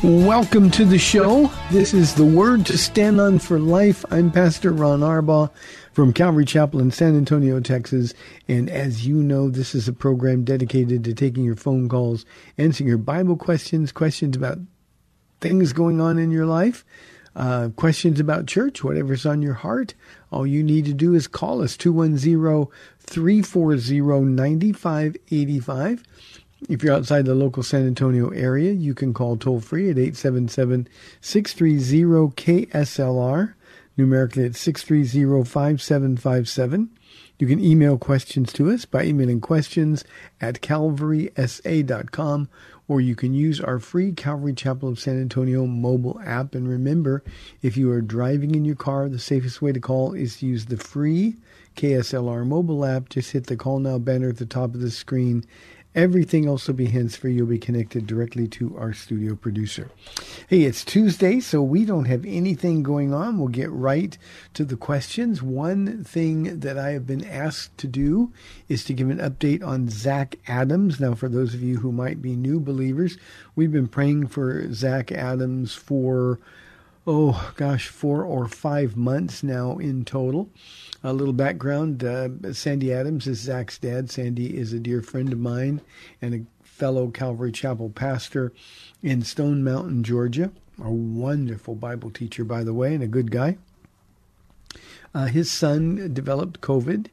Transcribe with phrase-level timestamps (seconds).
[0.00, 1.50] Welcome to the show.
[1.72, 4.04] This is the Word to Stand On for Life.
[4.12, 5.50] I'm Pastor Ron Arbaugh
[5.92, 8.14] from Calvary Chapel in San Antonio, Texas.
[8.46, 12.24] And as you know, this is a program dedicated to taking your phone calls,
[12.58, 14.58] answering your Bible questions, questions about
[15.40, 16.84] things going on in your life,
[17.34, 19.94] uh, questions about church, whatever's on your heart.
[20.30, 22.68] All you need to do is call us 210
[23.00, 26.04] 340 9585.
[26.68, 30.88] If you're outside the local San Antonio area, you can call toll free at 877
[31.20, 33.54] 630 KSLR.
[33.96, 36.90] Numerically, it's 630 5757.
[37.38, 40.04] You can email questions to us by emailing questions
[40.40, 42.48] at calvarysa.com,
[42.88, 46.56] or you can use our free Calvary Chapel of San Antonio mobile app.
[46.56, 47.22] And remember,
[47.62, 50.66] if you are driving in your car, the safest way to call is to use
[50.66, 51.36] the free
[51.76, 53.08] KSLR mobile app.
[53.08, 55.44] Just hit the Call Now banner at the top of the screen
[55.94, 57.34] Everything else will be hands free.
[57.34, 59.90] You'll be connected directly to our studio producer.
[60.46, 63.38] Hey, it's Tuesday, so we don't have anything going on.
[63.38, 64.16] We'll get right
[64.54, 65.42] to the questions.
[65.42, 68.32] One thing that I have been asked to do
[68.68, 71.00] is to give an update on Zach Adams.
[71.00, 73.16] Now, for those of you who might be new believers,
[73.56, 76.38] we've been praying for Zach Adams for,
[77.06, 80.50] oh gosh, four or five months now in total.
[81.04, 84.10] A little background uh, Sandy Adams is Zach's dad.
[84.10, 85.80] Sandy is a dear friend of mine
[86.20, 88.52] and a fellow Calvary Chapel pastor
[89.00, 90.50] in Stone Mountain, Georgia.
[90.82, 93.58] A wonderful Bible teacher, by the way, and a good guy.
[95.14, 97.06] Uh, his son developed COVID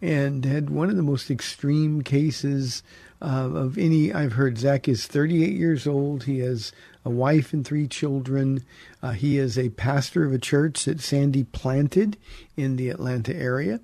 [0.00, 2.82] and had one of the most extreme cases
[3.20, 4.58] uh, of any I've heard.
[4.58, 6.24] Zach is 38 years old.
[6.24, 6.72] He has
[7.04, 8.64] a wife and three children.
[9.02, 12.16] Uh, he is a pastor of a church that Sandy planted
[12.56, 13.80] in the Atlanta area.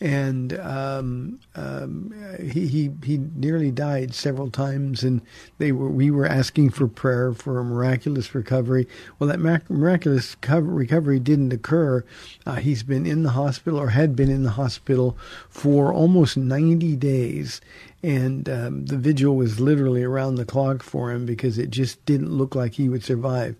[0.00, 5.22] And um, um, he, he he nearly died several times, and
[5.58, 8.86] they were we were asking for prayer for a miraculous recovery.
[9.18, 12.04] Well, that miraculous recovery didn't occur.
[12.46, 16.94] Uh, he's been in the hospital, or had been in the hospital, for almost ninety
[16.94, 17.60] days,
[18.00, 22.30] and um, the vigil was literally around the clock for him because it just didn't
[22.30, 23.56] look like he would survive.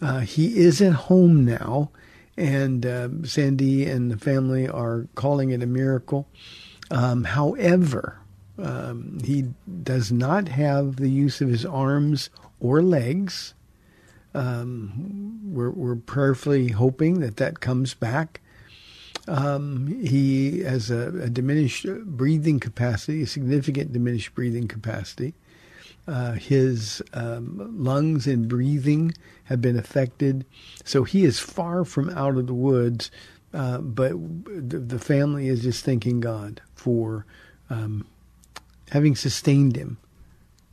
[0.00, 1.90] Uh, he is at home now,
[2.38, 6.28] and uh, Sandy and the family are calling it a miracle.
[6.90, 8.20] Um, however,
[8.58, 9.48] um, he
[9.82, 13.54] does not have the use of his arms or legs.
[14.34, 18.40] Um, we're, we're prayerfully hoping that that comes back.
[19.26, 25.34] Um, he has a, a, diminished breathing capacity, a significant diminished breathing capacity.
[26.08, 29.12] Uh, his um, lungs and breathing
[29.44, 30.46] have been affected,
[30.82, 33.10] so he is far from out of the woods.
[33.52, 34.12] Uh, but
[34.46, 37.26] the, the, family is just thanking God for
[37.70, 38.06] um,
[38.90, 39.98] having sustained him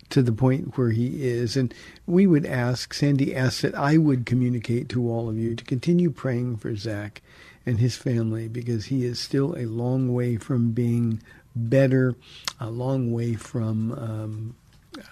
[0.10, 1.58] to the point where he is.
[1.58, 1.74] And
[2.06, 6.12] we would ask, Sandy asked that I would communicate to all of you to continue
[6.12, 7.22] praying for Zach
[7.66, 11.22] and his family because he is still a long way from being
[11.56, 12.16] better,
[12.60, 14.56] a long way from um,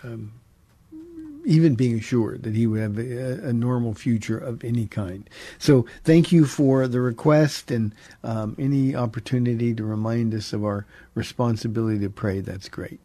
[0.03, 0.33] um,
[1.45, 5.29] even being assured that he would have a, a, normal future of any kind.
[5.57, 7.93] So thank you for the request and
[8.23, 10.85] um, any opportunity to remind us of our
[11.15, 12.39] responsibility to pray.
[12.39, 12.99] That's great.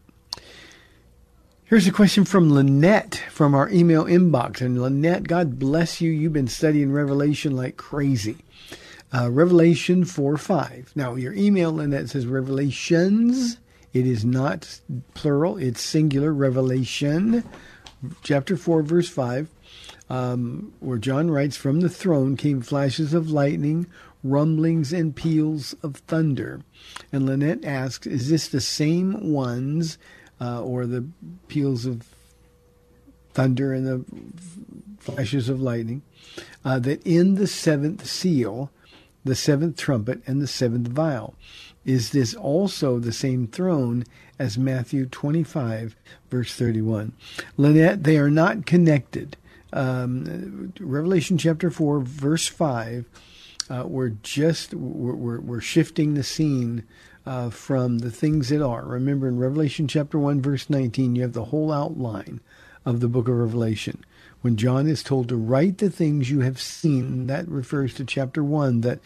[1.64, 4.62] Here's a question from Lynette from our email inbox.
[4.62, 6.10] And Lynette, God bless you.
[6.10, 8.38] You've been studying Revelation like crazy.
[9.12, 10.92] Uh, Revelation 4 5.
[10.94, 13.58] Now, your email, Lynette, says Revelations.
[13.92, 14.80] It is not
[15.14, 16.32] plural, it's singular.
[16.32, 17.44] Revelation,
[18.22, 19.48] chapter 4, verse 5,
[20.10, 23.86] um, where John writes, From the throne came flashes of lightning,
[24.22, 26.60] rumblings, and peals of thunder.
[27.12, 29.98] And Lynette asks, Is this the same ones
[30.40, 31.06] uh, or the
[31.48, 32.06] peals of
[33.32, 34.04] thunder and the
[34.98, 36.02] flashes of lightning,
[36.64, 38.70] uh, that in the seventh seal,
[39.24, 41.34] the seventh trumpet, and the seventh vial,
[41.84, 44.04] is this also the same throne
[44.38, 45.96] as Matthew 25,
[46.30, 47.12] verse 31?
[47.56, 49.36] Lynette, they are not connected.
[49.72, 53.06] Um, Revelation chapter 4, verse 5,
[53.70, 56.84] uh, we're just, we're, we're, we're shifting the scene
[57.26, 58.84] uh, from the things that are.
[58.84, 62.40] Remember in Revelation chapter 1, verse 19, you have the whole outline
[62.86, 64.02] of the book of Revelation.
[64.40, 68.44] When John is told to write the things you have seen, that refers to chapter
[68.44, 69.00] 1, that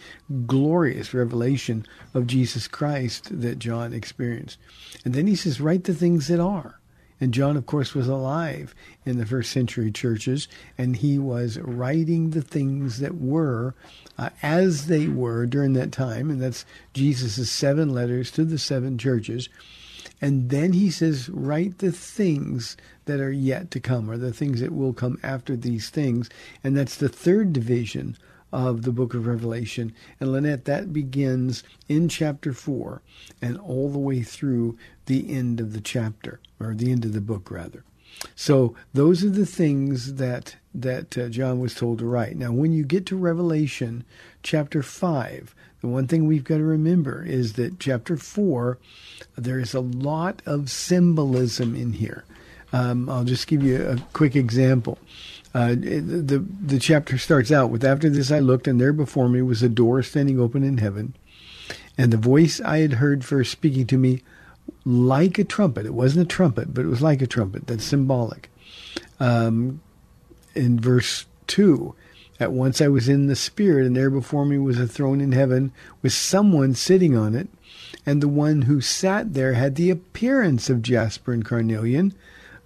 [0.46, 4.58] glorious revelation of Jesus Christ that John experienced.
[5.04, 6.78] And then he says, write the things that are.
[7.22, 8.74] And John, of course, was alive
[9.06, 13.76] in the first century churches, and he was writing the things that were
[14.18, 16.30] uh, as they were during that time.
[16.30, 16.64] And that's
[16.94, 19.48] Jesus' seven letters to the seven churches.
[20.22, 22.76] And then he says, write the things
[23.06, 26.30] that are yet to come, or the things that will come after these things.
[26.62, 28.16] And that's the third division
[28.52, 29.92] of the book of Revelation.
[30.20, 33.02] And Lynette, that begins in chapter 4
[33.40, 37.20] and all the way through the end of the chapter, or the end of the
[37.20, 37.82] book, rather.
[38.36, 42.36] So those are the things that that uh, John was told to write.
[42.36, 44.04] Now, when you get to Revelation
[44.42, 48.78] chapter 5, the one thing we've got to remember is that chapter 4,
[49.36, 52.24] there is a lot of symbolism in here.
[52.72, 54.98] Um, I'll just give you a quick example.
[55.54, 59.42] Uh, the the chapter starts out with after this I looked and there before me
[59.42, 61.14] was a door standing open in heaven,
[61.98, 64.22] and the voice I had heard first speaking to me
[64.86, 65.84] like a trumpet.
[65.84, 67.66] It wasn't a trumpet, but it was like a trumpet.
[67.66, 68.50] That's symbolic.
[69.20, 69.82] Um,
[70.54, 71.94] in verse two,
[72.42, 75.32] at once I was in the spirit, and there before me was a throne in
[75.32, 75.72] heaven
[76.02, 77.48] with someone sitting on it,
[78.04, 82.14] and the one who sat there had the appearance of jasper and carnelian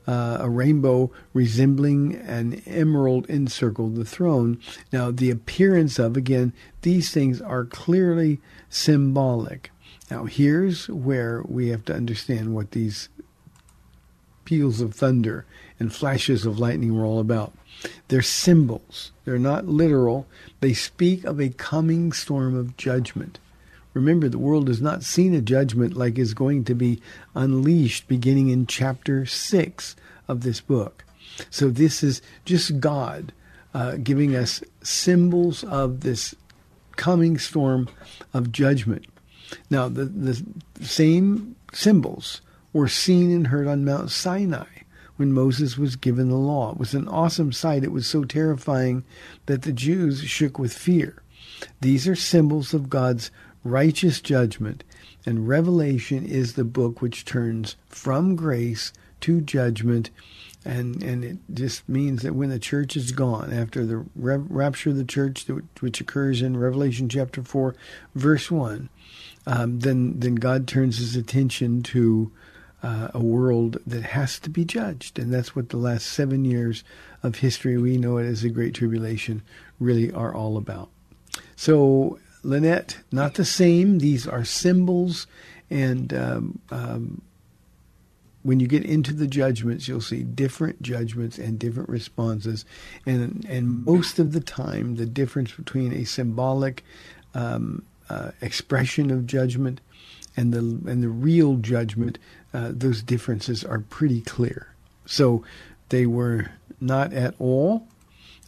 [0.07, 4.61] uh, a rainbow resembling an emerald encircled the throne.
[4.93, 6.53] Now, the appearance of, again,
[6.83, 9.71] these things are clearly symbolic.
[10.11, 13.09] Now, here's where we have to understand what these
[14.45, 15.45] peals of thunder
[15.81, 17.53] and flashes of lightning were all about.
[18.09, 20.27] They're symbols, they're not literal.
[20.61, 23.39] They speak of a coming storm of judgment.
[23.95, 27.01] Remember, the world has not seen a judgment like is going to be
[27.35, 29.97] unleashed beginning in chapter 6
[30.29, 31.05] of this book.
[31.51, 33.33] So this is just God
[33.73, 36.35] uh, giving us symbols of this
[36.97, 37.89] coming storm
[38.35, 39.07] of judgment.
[39.71, 40.43] Now, the, the
[40.83, 42.41] same symbols
[42.73, 44.67] were seen and heard on Mount Sinai
[45.17, 46.73] when Moses was given the law.
[46.73, 47.85] It was an awesome sight.
[47.85, 49.05] It was so terrifying
[49.47, 51.23] that the Jews shook with fear.
[51.81, 53.31] These are symbols of God's
[53.65, 54.85] righteous judgment,
[55.25, 60.11] and Revelation is the book which turns from grace to judgment.
[60.65, 64.97] And, and it just means that when the church is gone, after the rapture of
[64.97, 65.47] the church,
[65.81, 67.77] which occurs in Revelation chapter 4,
[68.17, 68.89] verse 1,
[69.47, 72.33] um, then, then God turns his attention to
[72.83, 75.19] uh, a world that has to be judged.
[75.19, 76.85] And that's what the last seven years
[77.23, 79.43] of history, we know it as the Great Tribulation,
[79.81, 80.89] really are all about.
[81.57, 83.99] So Lynette, not the same.
[83.99, 85.27] These are symbols,
[85.69, 87.23] and um, um,
[88.43, 92.65] when you get into the judgments, you'll see different judgments and different responses,
[93.05, 96.85] and and most of the time, the difference between a symbolic
[97.35, 99.81] um, uh, expression of judgment
[100.37, 102.19] and the and the real judgment,
[102.57, 104.69] uh, those differences are pretty clear.
[105.05, 105.45] So
[105.91, 106.47] they were
[106.81, 107.87] not at all.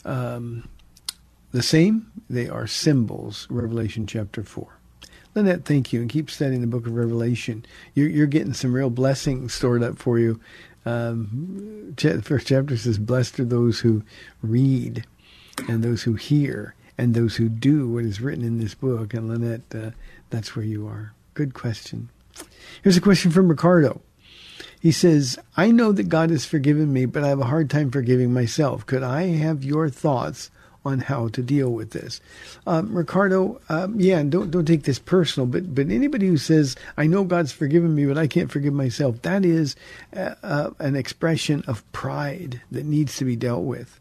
[0.03, 0.67] Um,
[1.53, 4.67] the same, they are symbols, Revelation chapter 4.
[5.35, 7.67] Lynette, thank you, and keep studying the book of Revelation.
[7.95, 10.41] You're, you're getting some real blessings stored up for you.
[10.87, 14.05] Um, first chapter says, Blessed are those who
[14.41, 15.05] read,
[15.69, 19.13] and those who hear, and those who do what is written in this book.
[19.13, 19.91] And Lynette, uh,
[20.31, 21.13] that's where you are.
[21.35, 22.09] Good question.
[22.83, 24.01] Here's a question from Ricardo.
[24.81, 27.91] He says, I know that God has forgiven me, but I have a hard time
[27.91, 28.87] forgiving myself.
[28.87, 30.51] Could I have your thoughts
[30.85, 32.21] on how to deal with this.
[32.67, 36.77] Um, Ricardo, um, yeah, and don't don't take this personal, but but anybody who says
[36.97, 39.77] I know God's forgiven me, but I can't forgive myself, that is
[40.17, 44.01] uh, uh, an expression of pride that needs to be dealt with.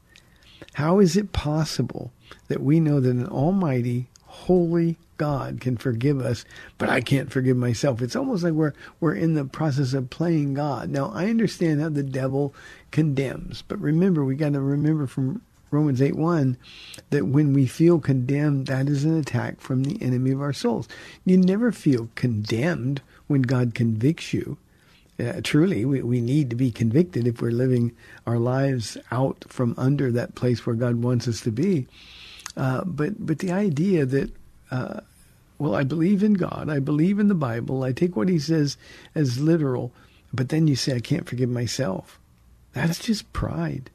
[0.73, 2.11] How is it possible
[2.47, 4.07] that we know that an Almighty,
[4.45, 6.45] holy God can forgive us,
[6.77, 8.01] but I can't forgive myself.
[8.01, 10.89] It's almost like we're we're in the process of playing God.
[10.89, 12.53] Now I understand how the devil
[12.91, 15.41] condemns, but remember we got to remember from
[15.71, 16.57] Romans 8 1
[17.09, 20.87] that when we feel condemned, that is an attack from the enemy of our souls.
[21.25, 24.57] You never feel condemned when God convicts you.
[25.19, 27.91] Uh, truly, we, we need to be convicted if we're living
[28.27, 31.87] our lives out from under that place where God wants us to be.
[32.57, 34.31] Uh, but but the idea that
[34.71, 34.99] uh,
[35.59, 38.77] well, I believe in God, I believe in the Bible, I take what He says
[39.15, 39.91] as literal,
[40.33, 42.19] but then you say I can't forgive myself.
[42.73, 43.89] That's just pride.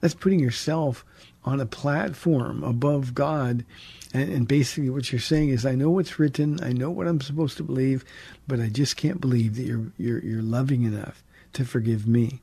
[0.00, 1.04] That's putting yourself
[1.44, 3.64] on a platform above God.
[4.12, 7.20] And, and, basically, what you're saying is, I know what's written, I know what I'm
[7.20, 8.04] supposed to believe,
[8.46, 11.22] but I just can't believe that you're you're, you're loving enough
[11.54, 12.40] to forgive me.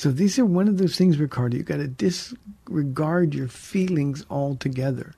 [0.00, 1.58] So these are one of those things, Ricardo.
[1.58, 5.12] You've got to disregard your feelings altogether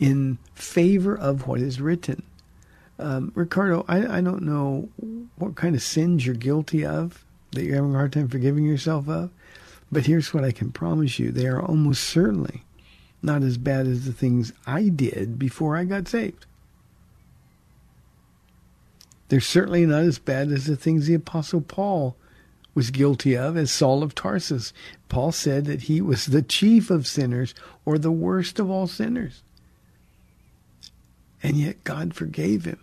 [0.00, 2.24] in favor of what is written.
[2.98, 4.88] Um, Ricardo, I, I don't know
[5.36, 9.08] what kind of sins you're guilty of that you're having a hard time forgiving yourself
[9.08, 9.30] of,
[9.92, 12.64] but here's what I can promise you: they are almost certainly
[13.22, 16.44] not as bad as the things I did before I got saved.
[19.28, 22.16] They're certainly not as bad as the things the Apostle Paul
[22.74, 24.72] was guilty of as Saul of Tarsus.
[25.08, 29.42] Paul said that he was the chief of sinners or the worst of all sinners.
[31.42, 32.80] And yet God forgave him.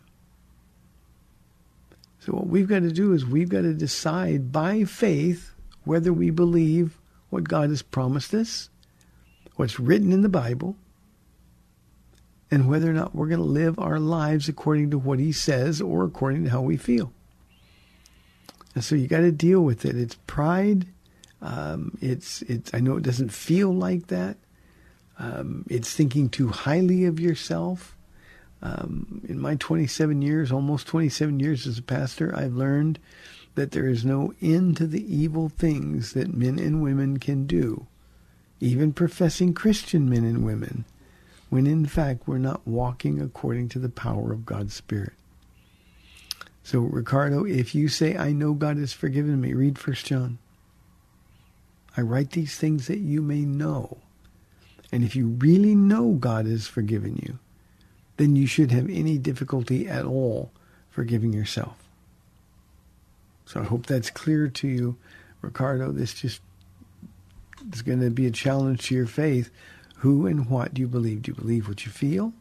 [2.20, 5.51] So what we've got to do is we've got to decide by faith
[5.84, 6.98] whether we believe
[7.30, 8.70] what God has promised us,
[9.56, 10.75] what's written in the Bible,
[12.50, 15.82] and whether or not we're going to live our lives according to what he says
[15.82, 17.12] or according to how we feel.
[18.79, 19.96] So you got to deal with it.
[19.96, 20.88] It's pride.
[21.41, 22.74] Um, it's it's.
[22.74, 24.38] I know it doesn't feel like that.
[25.17, 27.96] Um, it's thinking too highly of yourself.
[28.62, 33.00] Um, in my 27 years, almost 27 years as a pastor, I've learned
[33.53, 37.88] that there is no end to the evil things that men and women can do,
[38.60, 40.84] even professing Christian men and women,
[41.50, 45.13] when in fact we're not walking according to the power of God's Spirit.
[46.65, 50.39] So, Ricardo, if you say, I know God has forgiven me, read First John.
[51.95, 54.00] I write these things that you may know.
[54.91, 57.38] And if you really know God has forgiven you,
[58.17, 60.51] then you should have any difficulty at all
[60.89, 61.77] forgiving yourself.
[63.45, 64.98] So I hope that's clear to you,
[65.43, 65.91] Ricardo.
[65.91, 66.41] This just
[67.72, 69.51] is going to be a challenge to your faith.
[69.98, 71.22] Who and what do you believe?
[71.22, 72.34] Do you believe what you feel?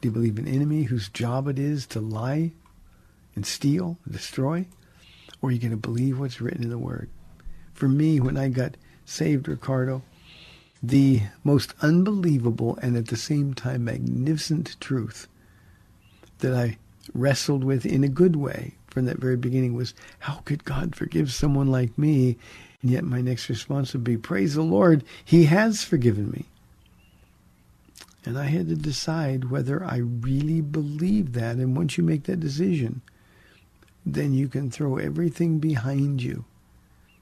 [0.00, 2.52] Do you believe an enemy whose job it is to lie
[3.36, 4.66] and steal and destroy?
[5.40, 7.08] Or are you going to believe what's written in the Word?
[7.72, 10.02] For me, when I got saved, Ricardo,
[10.82, 15.28] the most unbelievable and at the same time magnificent truth
[16.38, 16.78] that I
[17.14, 21.32] wrestled with in a good way from that very beginning was how could God forgive
[21.32, 22.38] someone like me?
[22.82, 26.46] And yet my next response would be, Praise the Lord, He has forgiven me.
[28.24, 31.56] And I had to decide whether I really believe that.
[31.56, 33.02] And once you make that decision,
[34.06, 36.44] then you can throw everything behind you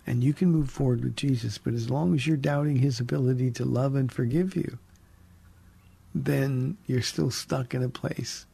[0.07, 1.57] and you can move forward with Jesus.
[1.57, 4.79] But as long as you're doubting his ability to love and forgive you,
[6.14, 8.45] then you're still stuck in a place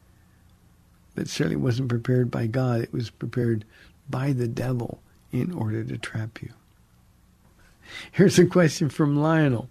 [1.16, 2.80] that certainly wasn't prepared by God.
[2.80, 3.64] It was prepared
[4.08, 6.52] by the devil in order to trap you.
[8.12, 9.68] Here's a question from Lionel.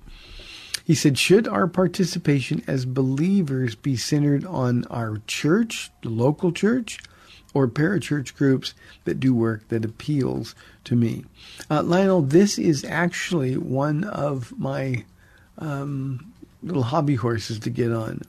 [0.84, 7.00] He said, Should our participation as believers be centered on our church, the local church,
[7.53, 8.74] or parachurch groups
[9.06, 11.25] that do work that appeals to me.
[11.70, 15.03] Uh, Lionel, this is actually one of my
[15.58, 18.22] um, little hobby horses to get on.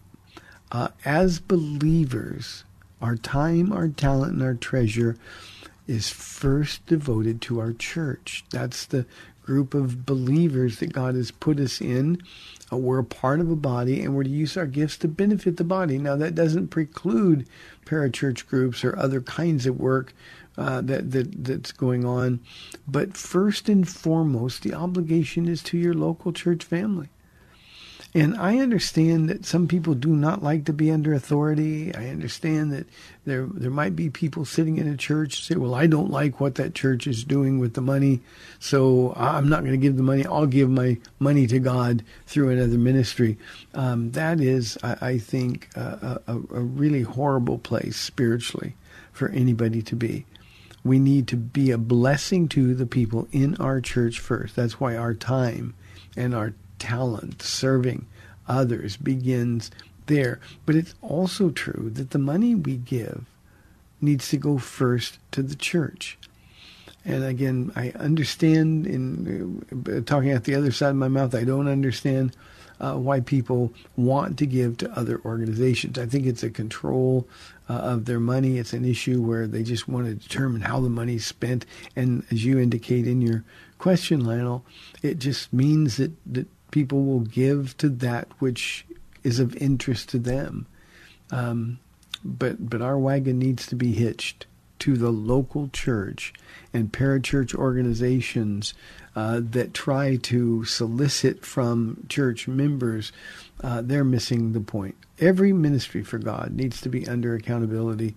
[0.72, 2.64] Uh, as believers,
[3.00, 5.16] our time, our talent, and our treasure
[5.86, 8.44] is first devoted to our church.
[8.50, 9.06] That's the
[9.42, 12.22] group of believers that God has put us in.
[12.72, 15.56] Uh, we're a part of a body and we're to use our gifts to benefit
[15.56, 15.98] the body.
[15.98, 17.48] Now, that doesn't preclude
[17.84, 20.14] parachurch groups or other kinds of work
[20.56, 22.40] uh, that, that that's going on.
[22.86, 27.08] But first and foremost, the obligation is to your local church family.
[28.12, 31.94] And I understand that some people do not like to be under authority.
[31.94, 32.86] I understand that
[33.24, 36.56] there there might be people sitting in a church say, "Well, I don't like what
[36.56, 38.20] that church is doing with the money,
[38.58, 40.26] so I'm not going to give the money.
[40.26, 43.38] I'll give my money to God through another ministry."
[43.74, 48.74] Um, that is, I, I think, a, a, a really horrible place spiritually
[49.12, 50.26] for anybody to be.
[50.82, 54.56] We need to be a blessing to the people in our church first.
[54.56, 55.74] That's why our time
[56.16, 58.06] and our talent serving
[58.48, 59.70] others begins
[60.06, 60.40] there.
[60.66, 63.24] But it's also true that the money we give
[64.00, 66.18] needs to go first to the church.
[67.04, 71.44] And again, I understand in uh, talking at the other side of my mouth, I
[71.44, 72.36] don't understand
[72.80, 75.98] uh, why people want to give to other organizations.
[75.98, 77.26] I think it's a control
[77.68, 78.58] uh, of their money.
[78.58, 81.66] It's an issue where they just want to determine how the money's spent.
[81.94, 83.44] And as you indicate in your
[83.78, 84.64] question, Lionel,
[85.02, 88.86] it just means that, that people will give to that which
[89.22, 90.66] is of interest to them.
[91.30, 91.78] Um,
[92.24, 94.46] but but our wagon needs to be hitched
[94.80, 96.32] to the local church
[96.72, 98.74] and parachurch organizations
[99.14, 103.12] uh, that try to solicit from church members.
[103.62, 104.96] Uh, they're missing the point.
[105.18, 108.14] Every ministry for God needs to be under accountability,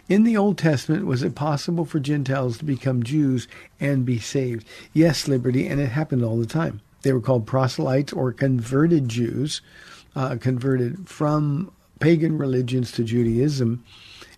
[0.08, 3.48] In the Old Testament, was it possible for Gentiles to become Jews
[3.80, 4.68] and be saved?
[4.94, 6.82] Yes, Liberty, and it happened all the time.
[7.02, 9.64] They were called proselytes or converted Jews,
[10.16, 13.84] uh, converted from pagan religions to Judaism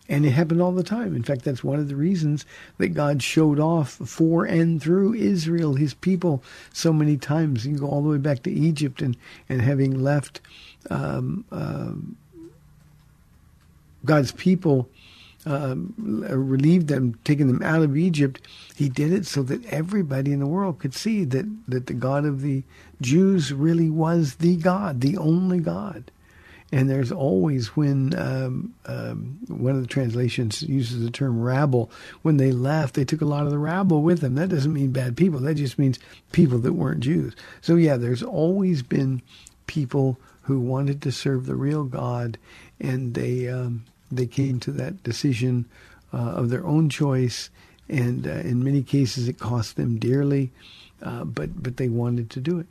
[0.09, 1.15] and it happened all the time.
[1.15, 2.45] In fact, that's one of the reasons
[2.79, 7.65] that God showed off for and through Israel, his people, so many times.
[7.65, 9.15] You can go all the way back to Egypt and,
[9.47, 10.41] and having left
[10.89, 11.91] um, uh,
[14.03, 14.89] God's people,
[15.45, 18.41] um, relieved them, taken them out of Egypt,
[18.75, 22.25] he did it so that everybody in the world could see that, that the God
[22.25, 22.63] of the
[22.99, 26.11] Jews really was the God, the only God.
[26.71, 31.89] And there's always when um, um, one of the translations uses the term rabble.
[32.21, 34.35] When they left, they took a lot of the rabble with them.
[34.35, 35.39] That doesn't mean bad people.
[35.39, 35.98] That just means
[36.31, 37.35] people that weren't Jews.
[37.61, 39.24] So yeah, there's always been
[39.65, 42.37] people who wanted to serve the real God,
[42.79, 45.65] and they um, they came to that decision
[46.13, 47.50] uh, of their own choice.
[47.87, 50.51] And uh, in many cases, it cost them dearly,
[51.01, 52.67] uh, but but they wanted to do it.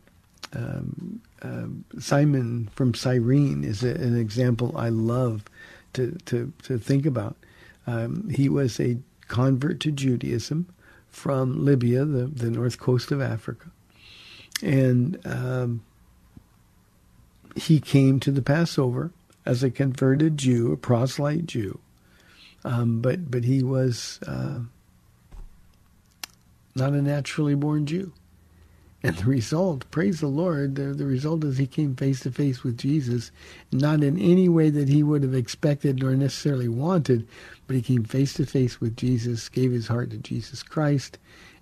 [0.55, 1.66] Um, uh,
[1.98, 5.44] Simon from Cyrene is a, an example I love
[5.94, 7.37] to to, to think about.
[7.87, 8.98] Um, he was a
[9.29, 10.66] convert to Judaism
[11.09, 13.70] from Libya, the, the north coast of Africa,
[14.62, 15.83] and um,
[17.57, 19.12] he came to the Passover
[19.46, 21.79] as a converted Jew, a proselyte Jew,
[22.64, 24.61] um, but but he was uh,
[26.74, 28.12] not a naturally born Jew.
[29.01, 32.65] And the result, praise the Lord, the, the result is he came face to face
[32.65, 33.31] with Jesus,
[33.71, 37.27] not in any way that he would have expected nor necessarily wanted,
[37.69, 41.17] but he came face to face with Jesus, gave his heart to Jesus Christ,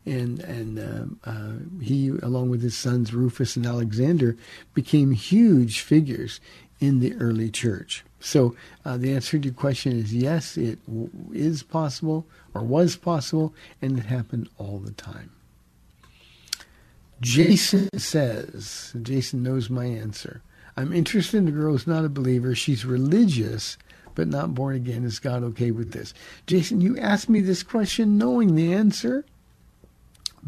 [0.07, 4.37] and and uh, uh, he, along with his sons Rufus and Alexander,
[4.73, 6.41] became huge figures
[6.81, 8.05] in the early church.
[8.21, 12.97] So uh, the answer to your question is yes, it w- is possible or was
[12.97, 15.33] possible, and it happened all the time.
[17.21, 20.43] Jason says, Jason knows my answer.
[20.77, 22.55] I'm interested in a girl who's not a believer.
[22.55, 23.79] She's religious,
[24.15, 25.05] but not born again.
[25.05, 26.13] Is God okay with this?
[26.47, 29.25] Jason, you asked me this question knowing the answer.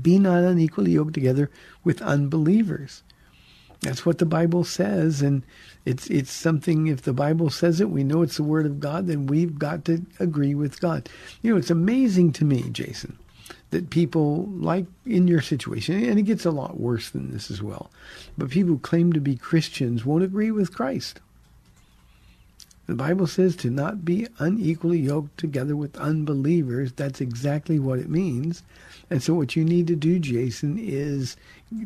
[0.00, 1.50] Be not unequally yoked together
[1.82, 3.02] with unbelievers.
[3.80, 5.44] That's what the Bible says, and
[5.84, 6.88] it's it's something.
[6.88, 9.06] If the Bible says it, we know it's the Word of God.
[9.06, 11.08] Then we've got to agree with God.
[11.42, 13.18] You know, it's amazing to me, Jason,
[13.70, 17.62] that people like in your situation, and it gets a lot worse than this as
[17.62, 17.90] well,
[18.36, 21.20] but people who claim to be Christians won't agree with Christ.
[22.88, 26.90] The Bible says to not be unequally yoked together with unbelievers.
[26.92, 28.62] That's exactly what it means.
[29.10, 31.36] And so what you need to do, Jason, is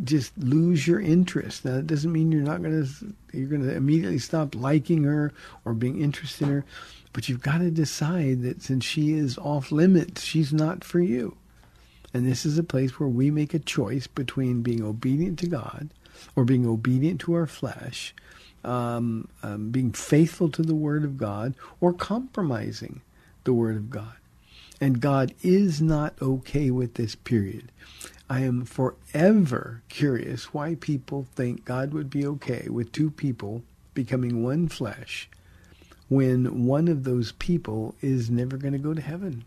[0.05, 1.64] just lose your interest.
[1.64, 5.33] Now, that doesn't mean you're not going to you're going to immediately stop liking her
[5.64, 6.64] or being interested in her,
[7.12, 11.37] but you've got to decide that since she is off limits, she's not for you.
[12.14, 15.90] And this is a place where we make a choice between being obedient to God
[16.37, 18.14] or being obedient to our flesh,
[18.64, 23.01] um, um, being faithful to the Word of God, or compromising
[23.44, 24.14] the Word of God.
[24.81, 27.70] And God is not okay with this period.
[28.29, 33.62] I am forever curious why people think God would be okay with two people
[33.94, 35.29] becoming one flesh
[36.09, 39.44] when one of those people is never going to go to heaven.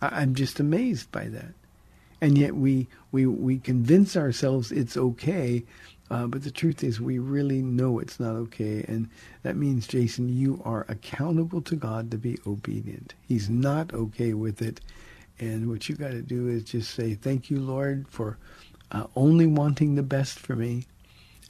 [0.00, 1.54] I, am just amazed by that.
[2.20, 5.64] And yet we, we, we convince ourselves it's okay,
[6.10, 8.84] uh, but the truth is we really know it's not okay.
[8.86, 9.08] And
[9.42, 13.14] that means, Jason, you are accountable to God to be obedient.
[13.26, 14.80] He's not okay with it.
[15.38, 18.36] And what you got to do is just say, thank you, Lord, for
[18.92, 20.84] uh, only wanting the best for me.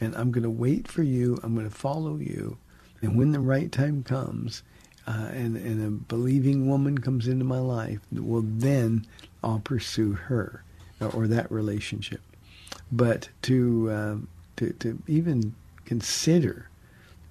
[0.01, 1.39] And I'm going to wait for you.
[1.43, 2.59] I'm going to follow you.
[3.03, 4.63] And when the right time comes,
[5.07, 9.07] uh, and, and a believing woman comes into my life, well, then
[9.43, 10.63] I'll pursue her
[11.01, 12.21] or, or that relationship.
[12.93, 14.17] But to, uh,
[14.57, 16.69] to, to even consider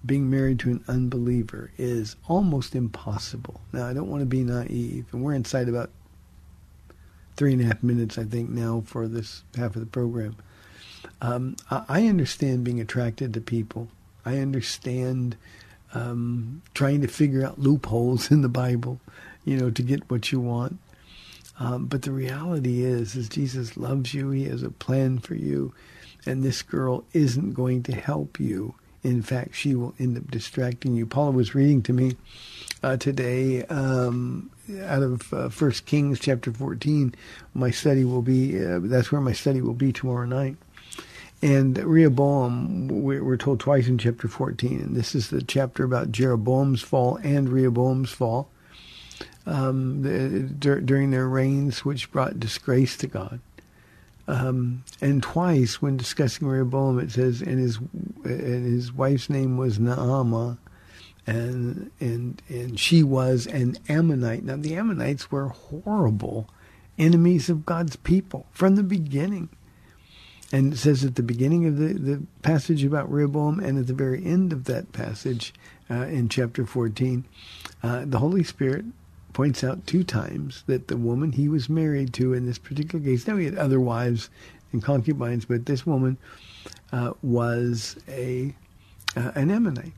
[0.06, 3.60] being married to an unbeliever is almost impossible.
[3.74, 5.90] Now, I don't want to be naive, and we're inside about
[7.36, 10.36] three and a half minutes, I think, now for this half of the program.
[11.22, 13.90] Um, I, I understand being attracted to people.
[14.26, 15.36] I understand
[15.94, 19.00] um, trying to figure out loopholes in the Bible,
[19.46, 20.80] you know, to get what you want.
[21.60, 24.30] Um, but the reality is, is Jesus loves you.
[24.30, 25.74] He has a plan for you,
[26.26, 28.76] and this girl isn't going to help you.
[29.04, 31.06] In fact, she will end up distracting you.
[31.06, 32.16] Paula was reading to me
[32.84, 34.52] uh, today um,
[34.84, 37.16] out of uh, First Kings chapter 14.
[37.54, 38.64] My study will be.
[38.64, 40.58] Uh, that's where my study will be tomorrow night.
[41.42, 46.82] And Rehoboam, we're told twice in chapter 14, and this is the chapter about Jeroboam's
[46.82, 48.50] fall and Rehoboam's fall
[49.46, 50.02] um,
[50.60, 53.40] during their reigns, which brought disgrace to God.
[54.28, 57.80] Um, and twice, when discussing Rehoboam, it says, and his
[58.24, 60.60] and his wife's name was Naamah,
[61.26, 64.44] and and and she was an Ammonite.
[64.44, 66.48] Now the Ammonites were horrible
[67.00, 69.50] enemies of God's people from the beginning.
[70.52, 73.94] And it says at the beginning of the, the passage about Rehoboam and at the
[73.94, 75.54] very end of that passage
[75.90, 77.24] uh, in chapter 14,
[77.84, 78.86] uh, the Holy Spirit
[79.34, 83.28] points out two times that the woman he was married to in this particular case,
[83.28, 84.30] now he had other wives
[84.72, 86.18] and concubines, but this woman
[86.92, 88.56] uh, was a
[89.16, 89.94] uh, an Ammonite.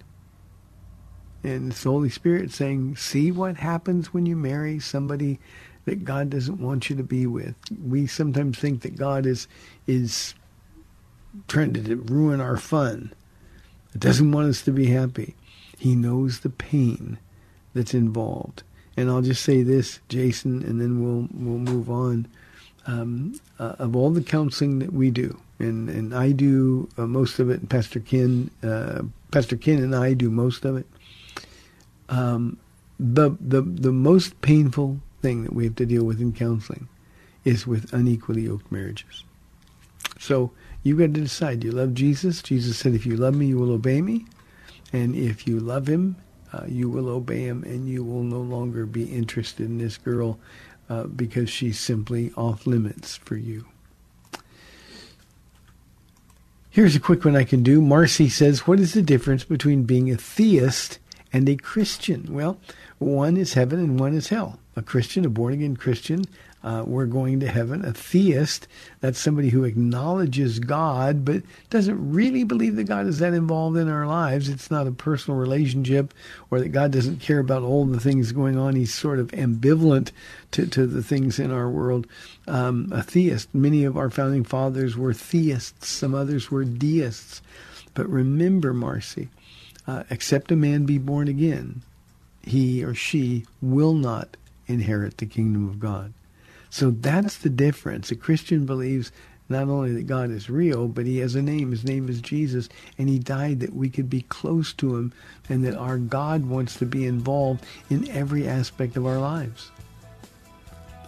[1.43, 5.39] And it's the Holy Spirit saying, see what happens when you marry somebody
[5.85, 7.55] that God doesn't want you to be with.
[7.83, 9.47] We sometimes think that God is
[9.87, 10.35] is
[11.47, 13.13] trying to ruin our fun.
[13.93, 15.35] It doesn't want us to be happy.
[15.77, 17.17] He knows the pain
[17.73, 18.63] that's involved.
[18.97, 22.27] And I'll just say this, Jason, and then we'll we'll move on.
[22.87, 27.39] Um, uh, of all the counseling that we do, and and I do uh, most
[27.39, 30.87] of it, and Pastor Ken, uh, Pastor Ken, and I do most of it.
[32.09, 32.57] Um,
[32.99, 36.87] the the the most painful thing that we have to deal with in counseling
[37.45, 39.23] is with unequally yoked marriages.
[40.19, 40.51] So
[40.83, 41.63] you got to decide.
[41.63, 42.41] You love Jesus.
[42.41, 44.25] Jesus said, "If you love me, you will obey me,"
[44.91, 46.15] and if you love Him,
[46.53, 50.39] uh, you will obey Him, and you will no longer be interested in this girl
[50.89, 53.65] uh, because she's simply off limits for you.
[56.69, 57.81] Here's a quick one I can do.
[57.81, 60.99] Marcy says, "What is the difference between being a theist
[61.33, 62.59] and a Christian?" Well,
[62.97, 64.59] one is heaven and one is hell.
[64.75, 66.23] A Christian, a born again Christian,
[66.63, 67.83] uh, we're going to heaven.
[67.83, 68.67] A theist,
[68.99, 73.89] that's somebody who acknowledges God but doesn't really believe that God is that involved in
[73.89, 74.47] our lives.
[74.47, 76.13] It's not a personal relationship
[76.51, 78.75] or that God doesn't care about all the things going on.
[78.75, 80.11] He's sort of ambivalent
[80.51, 82.05] to, to the things in our world.
[82.47, 87.41] Um, a theist, many of our founding fathers were theists, some others were deists.
[87.93, 89.29] But remember, Marcy,
[89.87, 91.81] uh, except a man be born again,
[92.43, 96.13] he or she will not inherit the kingdom of God.
[96.71, 98.11] So that's the difference.
[98.11, 99.11] A Christian believes
[99.49, 101.71] not only that God is real, but he has a name.
[101.71, 105.13] His name is Jesus, and he died that we could be close to him
[105.49, 109.69] and that our God wants to be involved in every aspect of our lives.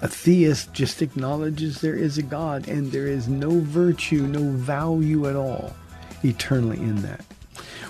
[0.02, 5.30] A theist just acknowledges there is a God and there is no virtue, no value
[5.30, 5.73] at all
[6.26, 7.23] eternally in that.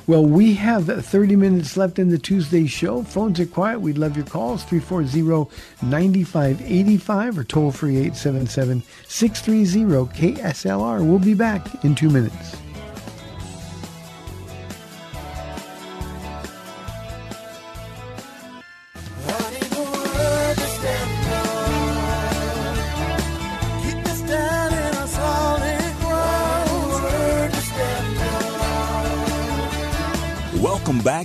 [0.06, 3.04] Well, we have 30 minutes left in the Tuesday show.
[3.04, 3.80] Phones are quiet.
[3.80, 11.08] We'd love your calls 340-9585 or toll free 877-630 KSLR.
[11.08, 12.58] We'll be back in 2 minutes.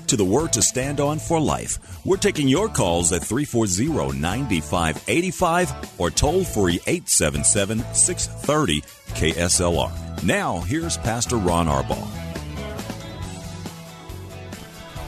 [0.09, 1.79] To the Word to Stand On for Life.
[2.05, 8.81] We're taking your calls at 340 9585 or toll free 877 630
[9.15, 10.25] KSLR.
[10.25, 12.09] Now, here's Pastor Ron Arbaugh.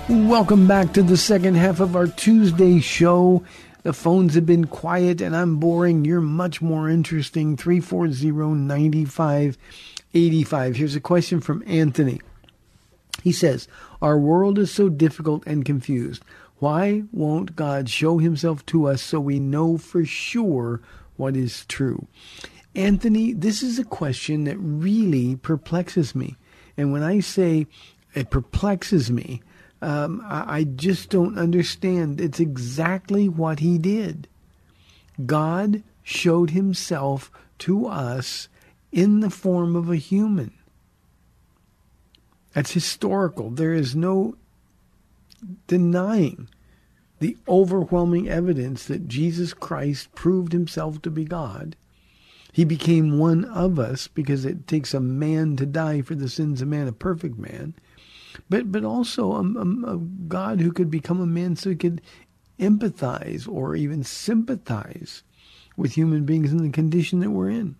[0.08, 3.44] Welcome back to the second half of our Tuesday show.
[3.82, 6.04] The phones have been quiet and I'm boring.
[6.04, 7.56] You're much more interesting.
[7.56, 10.76] 340 9585.
[10.76, 12.20] Here's a question from Anthony.
[13.22, 13.68] He says,
[14.00, 16.24] Our world is so difficult and confused.
[16.58, 20.80] Why won't God show himself to us so we know for sure
[21.16, 22.06] what is true?
[22.74, 26.36] Anthony, this is a question that really perplexes me.
[26.76, 27.66] And when I say
[28.14, 29.42] it perplexes me,
[29.82, 32.20] um, I, I just don't understand.
[32.20, 34.28] It's exactly what he did.
[35.24, 37.30] God showed himself
[37.60, 38.48] to us
[38.92, 40.52] in the form of a human.
[42.52, 43.50] That's historical.
[43.50, 44.36] There is no
[45.66, 46.48] denying
[47.20, 51.76] the overwhelming evidence that Jesus Christ proved himself to be God.
[52.52, 56.60] He became one of us because it takes a man to die for the sins
[56.60, 57.74] of man, a perfect man,
[58.48, 62.00] but but also a, a, a God who could become a man so he could
[62.58, 65.22] empathize or even sympathize
[65.76, 67.76] with human beings in the condition that we're in.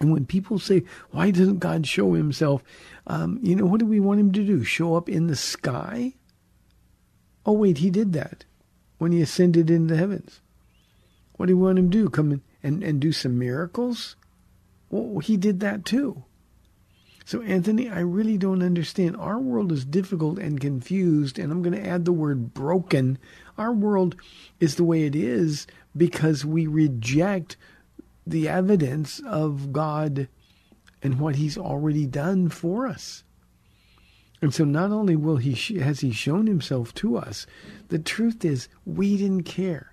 [0.00, 2.62] And when people say, why doesn't God show himself?
[3.06, 4.64] Um, you know, what do we want him to do?
[4.64, 6.14] Show up in the sky?
[7.44, 8.44] Oh, wait, he did that
[8.98, 10.40] when he ascended into the heavens.
[11.36, 12.08] What do we want him to do?
[12.08, 14.16] Come in and, and do some miracles?
[14.90, 16.24] Well, he did that too.
[17.24, 19.16] So, Anthony, I really don't understand.
[19.16, 23.18] Our world is difficult and confused, and I'm going to add the word broken.
[23.56, 24.16] Our world
[24.58, 27.56] is the way it is because we reject
[28.26, 30.28] the evidence of God
[31.02, 33.24] and what He's already done for us.
[34.40, 37.46] And so, not only will He has He shown Himself to us,
[37.88, 39.92] the truth is we didn't care.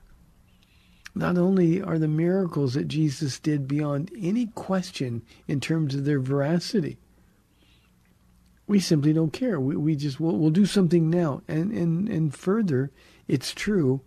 [1.15, 6.19] Not only are the miracles that Jesus did beyond any question in terms of their
[6.19, 6.97] veracity,
[8.67, 9.59] we simply don't care.
[9.59, 11.41] We, we just we'll, we'll do something now.
[11.47, 12.91] And, and and further,
[13.27, 14.01] it's true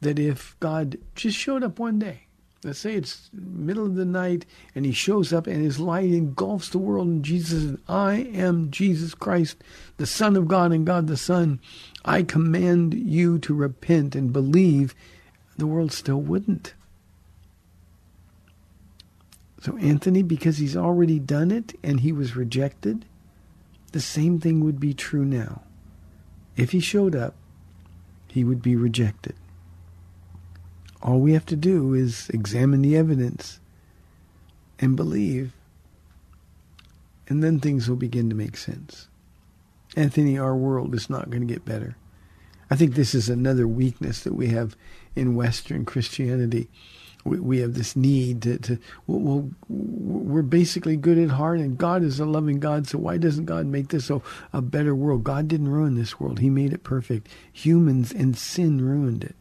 [0.00, 2.23] that if God just showed up one day
[2.64, 6.70] let's say it's middle of the night and he shows up and his light engulfs
[6.70, 9.62] the world and Jesus says, I am Jesus Christ,
[9.98, 11.60] the Son of God and God the Son.
[12.04, 14.94] I command you to repent and believe.
[15.56, 16.74] The world still wouldn't.
[19.60, 23.04] So Anthony, because he's already done it and he was rejected,
[23.92, 25.62] the same thing would be true now.
[26.56, 27.34] If he showed up,
[28.28, 29.34] he would be rejected.
[31.04, 33.60] All we have to do is examine the evidence
[34.78, 35.52] and believe,
[37.28, 39.08] and then things will begin to make sense.
[39.96, 41.96] Anthony, our world is not going to get better.
[42.70, 44.76] I think this is another weakness that we have
[45.14, 46.70] in Western Christianity.
[47.22, 52.02] We, we have this need to, to well, we're basically good at heart, and God
[52.02, 52.86] is a loving God.
[52.86, 54.22] So why doesn't God make this a,
[54.54, 55.22] a better world?
[55.22, 57.28] God didn't ruin this world; He made it perfect.
[57.52, 59.36] Humans and sin ruined it.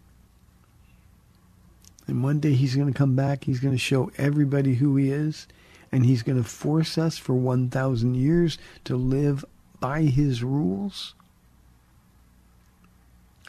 [2.08, 3.44] And one day he's going to come back.
[3.44, 5.48] He's going to show everybody who he is.
[5.92, 9.46] And he's going to force us for 1,000 years to live
[9.80, 11.14] by his rules.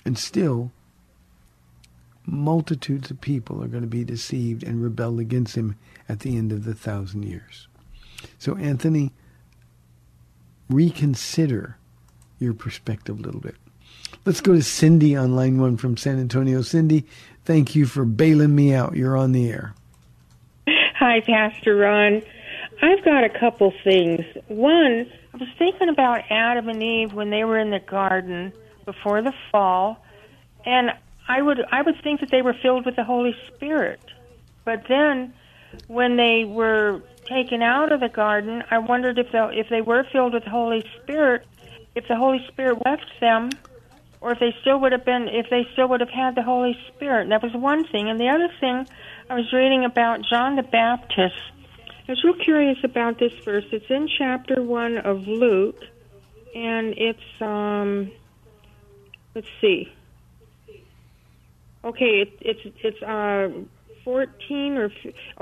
[0.05, 0.71] And still,
[2.27, 5.77] multitudes of people are going to be deceived and rebel against him
[6.09, 7.69] at the end of the thousand years.
[8.39, 9.13] So, Anthony,
[10.69, 11.79] reconsider
[12.39, 13.57] your perspective a little bit.
[14.25, 16.63] Let's go to Cindy on line one from San Antonio.
[16.63, 17.05] Cindy,
[17.45, 18.97] Thank you for bailing me out.
[18.97, 19.75] You're on the air.
[20.67, 22.23] Hi, Pastor Ron.
[22.81, 24.21] I've got a couple things.
[24.49, 28.53] One, I was thinking about Adam and Eve when they were in the garden
[28.85, 30.03] before the fall,
[30.65, 30.91] and
[31.29, 34.01] I would I would think that they were filled with the Holy Spirit.
[34.65, 35.35] But then
[35.87, 40.05] when they were taken out of the garden, I wondered if they, if they were
[40.13, 41.47] filled with the Holy Spirit,
[41.95, 43.51] if the Holy Spirit left them
[44.25, 46.75] or if they still would have been if they still would have had the Holy
[46.89, 47.29] Spirit.
[47.29, 48.09] That was one thing.
[48.09, 48.87] And the other thing
[49.29, 51.37] I was reading about John the Baptist.
[52.09, 53.67] I was real curious about this verse.
[53.71, 55.79] It's in chapter one of Luke,
[56.55, 58.11] and it's um
[59.35, 59.93] let's see.
[61.85, 63.51] Okay, it, it's it's uh
[64.05, 64.91] 14 or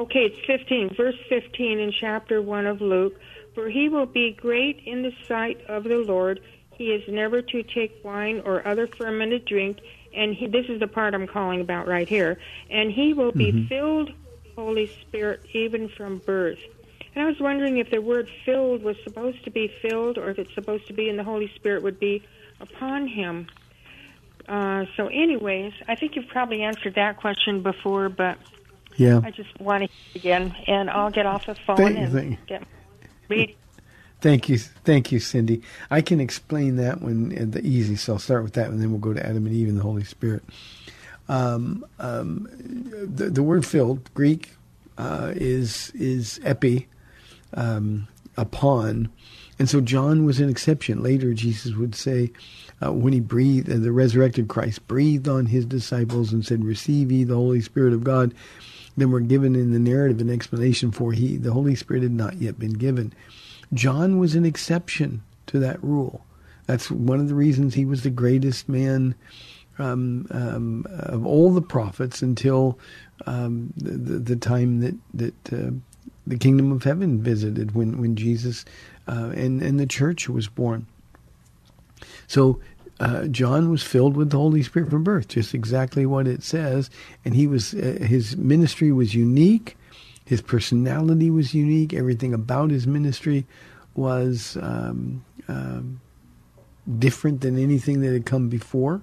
[0.00, 3.14] okay, it's 15, verse 15 in chapter 1 of Luke.
[3.54, 6.40] For he will be great in the sight of the Lord
[6.82, 9.78] he is never to take wine or other fermented drink,
[10.12, 12.38] and he, this is the part I'm calling about right here.
[12.70, 13.68] And he will be mm-hmm.
[13.68, 14.10] filled
[14.56, 16.58] Holy Spirit even from birth.
[17.14, 20.40] And I was wondering if the word filled was supposed to be filled, or if
[20.40, 22.24] it's supposed to be in the Holy Spirit would be
[22.60, 23.46] upon him.
[24.48, 28.38] Uh, so, anyways, I think you've probably answered that question before, but
[28.96, 29.20] Yeah.
[29.22, 32.12] I just want to hear it again, and I'll get off the phone Thank- and
[32.12, 32.64] thank- get
[33.28, 33.54] read.
[34.22, 35.62] Thank you, thank you, Cindy.
[35.90, 39.00] I can explain that one the easy, so I'll start with that, and then we'll
[39.00, 40.44] go to Adam and Eve and the Holy Spirit.
[41.28, 44.54] Um, um, the, the word "filled" Greek
[44.96, 46.86] uh, is is epi,
[47.54, 48.06] um,
[48.36, 49.10] upon,
[49.58, 51.02] and so John was an exception.
[51.02, 52.30] Later, Jesus would say,
[52.80, 57.10] uh, when he breathed, uh, the resurrected Christ breathed on his disciples and said, "Receive
[57.10, 58.34] ye the Holy Spirit of God."
[58.96, 62.36] Then we're given in the narrative an explanation for he the Holy Spirit had not
[62.36, 63.12] yet been given.
[63.74, 66.24] John was an exception to that rule.
[66.66, 69.14] That's one of the reasons he was the greatest man
[69.78, 72.78] um, um, of all the prophets until
[73.26, 75.70] um, the, the, time that that uh,
[76.26, 78.64] the kingdom of heaven visited when when Jesus
[79.08, 80.86] uh, and and the church was born.
[82.26, 82.60] So
[83.00, 86.90] uh, John was filled with the Holy Spirit from birth, just exactly what it says,
[87.24, 89.76] and he was uh, his ministry was unique.
[90.24, 91.92] His personality was unique.
[91.92, 93.46] Everything about his ministry
[93.94, 96.00] was um, um,
[96.98, 99.02] different than anything that had come before.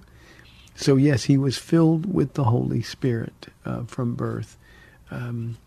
[0.75, 4.57] So yes, he was filled with the Holy Spirit uh, from birth.
[5.11, 5.57] Um,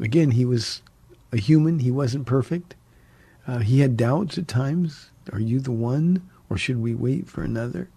[0.00, 0.82] again, he was
[1.32, 1.80] a human.
[1.80, 2.74] He wasn't perfect.
[3.46, 5.10] Uh, he had doubts at times.
[5.32, 7.90] Are you the one, or should we wait for another?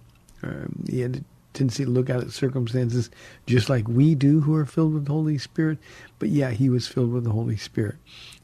[0.43, 3.09] Um, he had tendency to look out at circumstances
[3.45, 5.77] just like we do, who are filled with the Holy Spirit.
[6.19, 7.95] But yeah, he was filled with the Holy Spirit.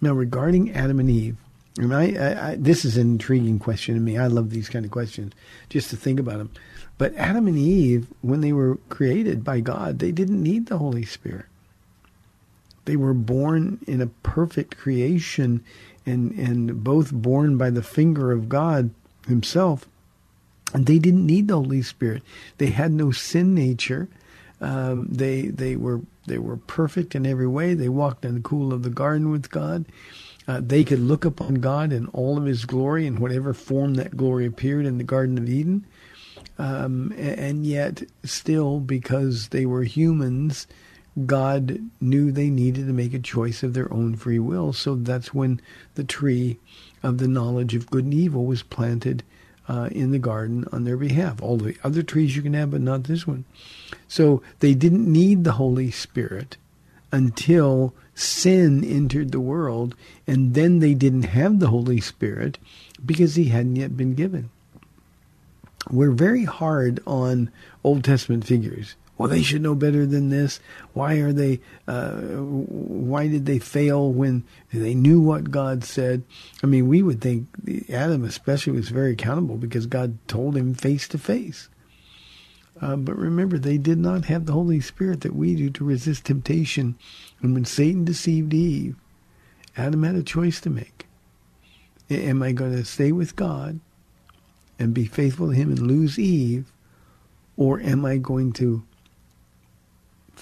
[0.02, 1.38] Now, regarding Adam and Eve,
[1.78, 4.18] and I, I, I, this is an intriguing question to me.
[4.18, 5.34] I love these kind of questions,
[5.70, 6.52] just to think about them.
[6.98, 11.06] But Adam and Eve, when they were created by God, they didn't need the Holy
[11.06, 11.46] Spirit.
[12.86, 15.64] They were born in a perfect creation,
[16.06, 18.90] and and both born by the finger of God
[19.28, 19.88] Himself.
[20.74, 22.24] And they didn't need the Holy Spirit.
[22.58, 24.10] They had no sin nature.
[24.60, 27.74] Um, they they were they were perfect in every way.
[27.74, 29.86] They walked in the cool of the garden with God.
[30.48, 34.18] Uh, they could look upon God in all of His glory in whatever form that
[34.18, 35.86] glory appeared in the Garden of Eden.
[36.58, 40.66] Um, and yet, still, because they were humans,
[41.26, 44.74] God knew they needed to make a choice of their own free will.
[44.74, 45.62] So that's when
[45.96, 46.58] the tree
[47.04, 49.24] of the knowledge of good and evil was planted
[49.68, 51.42] uh, in the garden on their behalf.
[51.42, 53.46] All the other trees you can have, but not this one.
[54.08, 56.58] So they didn't need the Holy Spirit
[57.12, 62.58] until sin entered the world, and then they didn't have the Holy Spirit
[63.06, 64.50] because he hadn't yet been given.
[65.90, 67.50] We're very hard on
[67.84, 68.96] Old Testament figures.
[69.18, 70.60] Well, they should know better than this.
[70.94, 71.60] Why are they?
[71.88, 76.24] Uh, why did they fail when they knew what God said?
[76.64, 77.48] I mean, we would think
[77.90, 81.68] Adam, especially, was very accountable because God told him face to face.
[82.80, 86.26] Uh, but remember, they did not have the Holy Spirit that we do to resist
[86.26, 86.96] temptation.
[87.42, 88.96] And when Satan deceived Eve,
[89.76, 91.08] Adam had a choice to make.
[92.10, 93.80] Am I going to stay with God
[94.78, 96.72] and be faithful to Him and lose Eve,
[97.56, 98.84] or am I going to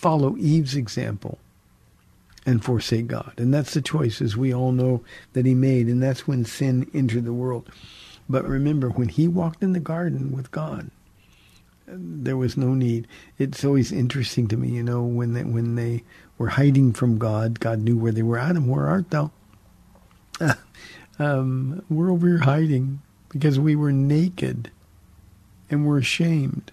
[0.05, 1.39] follow Eve's example
[2.45, 3.33] and forsake God?
[3.37, 7.25] And that's the choices we all know that He made, and that's when sin entered
[7.25, 7.71] the world.
[8.29, 10.91] But remember, when He walked in the garden with God,
[11.87, 13.07] there was no need.
[13.39, 16.03] It's always interesting to me, you know, when they, when they
[16.37, 18.37] were hiding from God, God knew where they were.
[18.37, 19.31] Adam, where art thou?
[21.17, 24.69] um, we're over here hiding because we were naked
[25.71, 26.71] and we're ashamed.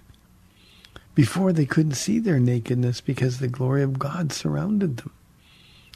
[1.15, 5.13] Before they couldn't see their nakedness because the glory of God surrounded them.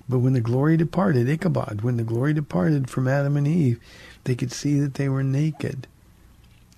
[0.08, 3.80] But when the glory departed, Ichabod, when the glory departed from Adam and Eve,
[4.24, 5.86] they could see that they were naked.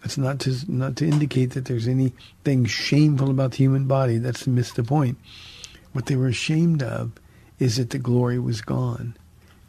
[0.05, 4.19] It's not to not to indicate that there's anything shameful about the human body.
[4.19, 5.19] That's to miss the point.
[5.93, 7.13] What they were ashamed of
[7.59, 9.17] is that the glory was gone,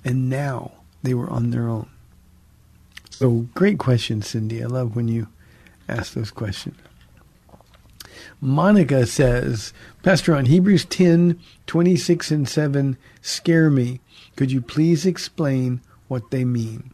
[0.05, 1.89] and now they were on their own.
[3.09, 4.63] So great question, Cindy.
[4.63, 5.27] I love when you
[5.89, 6.77] ask those questions.
[8.41, 13.99] Monica says, Pastor, on Hebrews 10, 26 and 7 scare me.
[14.35, 16.93] Could you please explain what they mean?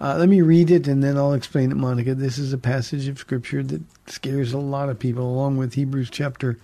[0.00, 2.14] Uh, let me read it and then I'll explain it, Monica.
[2.14, 6.08] This is a passage of Scripture that scares a lot of people, along with Hebrews
[6.10, 6.58] chapter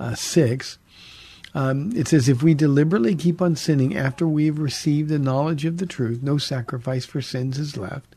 [0.00, 0.78] uh, 6.
[1.54, 5.64] Um, it says, If we deliberately keep on sinning after we have received the knowledge
[5.64, 8.14] of the truth, no sacrifice for sins is left,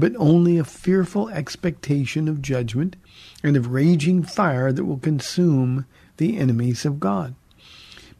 [0.00, 2.96] but only a fearful expectation of judgment
[3.44, 7.34] and of raging fire that will consume the enemies of God.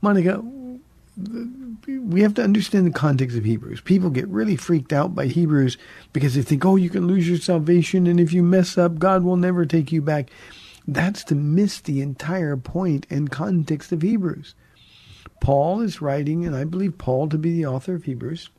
[0.00, 0.42] Monica,
[1.86, 3.80] we have to understand the context of Hebrews.
[3.80, 5.76] People get really freaked out by Hebrews
[6.12, 9.22] because they think, oh, you can lose your salvation, and if you mess up, God
[9.22, 10.30] will never take you back.
[10.86, 14.54] That's to miss the entire point and context of Hebrews.
[15.40, 18.50] Paul is writing, and I believe Paul to be the author of Hebrews.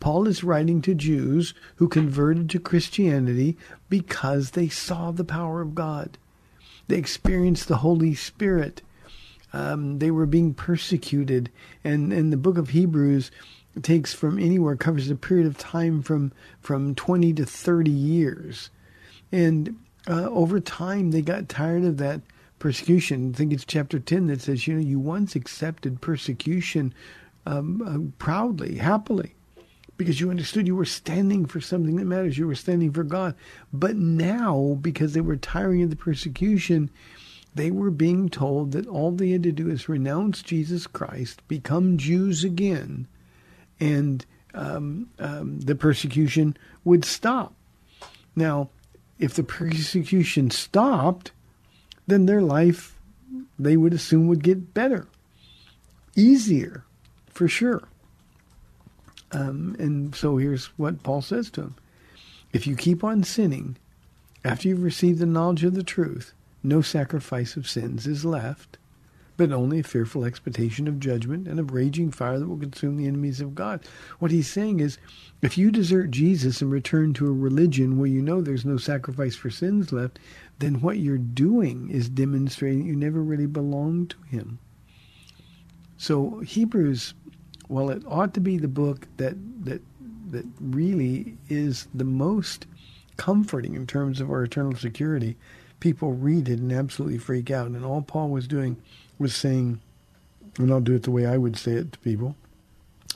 [0.00, 3.56] Paul is writing to Jews who converted to Christianity
[3.88, 6.18] because they saw the power of God.
[6.88, 8.82] They experienced the Holy Spirit
[9.52, 11.50] um, they were being persecuted,
[11.84, 13.30] and and the book of Hebrews
[13.82, 18.70] takes from anywhere covers a period of time from from 20 to 30 years,
[19.30, 19.76] and
[20.08, 22.22] uh, over time they got tired of that
[22.58, 23.32] persecution.
[23.34, 26.94] I think it's chapter 10 that says, you know, you once accepted persecution
[27.44, 29.34] um, uh, proudly, happily,
[30.02, 32.36] because you understood you were standing for something that matters.
[32.36, 33.34] You were standing for God.
[33.72, 36.90] But now, because they were tiring of the persecution,
[37.54, 41.98] they were being told that all they had to do is renounce Jesus Christ, become
[41.98, 43.06] Jews again,
[43.78, 44.24] and
[44.54, 47.54] um, um, the persecution would stop.
[48.34, 48.70] Now,
[49.18, 51.32] if the persecution stopped,
[52.06, 52.96] then their life,
[53.58, 55.06] they would assume, would get better,
[56.16, 56.84] easier,
[57.28, 57.82] for sure.
[59.32, 61.76] Um, and so here's what Paul says to them
[62.52, 63.76] If you keep on sinning
[64.44, 68.78] after you've received the knowledge of the truth, no sacrifice of sins is left,
[69.36, 73.06] but only a fearful expectation of judgment and of raging fire that will consume the
[73.06, 73.84] enemies of God.
[74.18, 74.98] What he's saying is,
[75.40, 79.34] if you desert Jesus and return to a religion where you know there's no sacrifice
[79.34, 80.18] for sins left,
[80.58, 84.58] then what you're doing is demonstrating you never really belong to him.
[85.96, 87.14] So Hebrews,
[87.72, 89.82] well, it ought to be the book that that
[90.30, 92.66] that really is the most
[93.16, 95.36] comforting in terms of our eternal security
[95.82, 97.66] people read it and absolutely freak out.
[97.66, 98.80] And all Paul was doing
[99.18, 99.80] was saying,
[100.56, 102.36] and I'll do it the way I would say it to people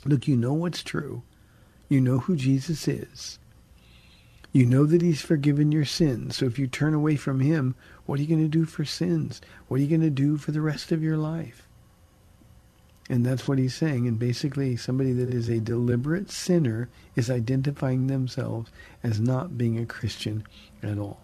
[0.05, 1.23] look, you know what's true.
[1.89, 3.39] You know who Jesus is.
[4.51, 6.35] You know that he's forgiven your sins.
[6.35, 7.73] So if you turn away from him,
[8.05, 9.41] what are you going to do for sins?
[9.67, 11.66] What are you going to do for the rest of your life?
[13.09, 14.07] And that's what he's saying.
[14.07, 18.69] And basically, somebody that is a deliberate sinner is identifying themselves
[19.03, 20.43] as not being a Christian
[20.83, 21.19] at all.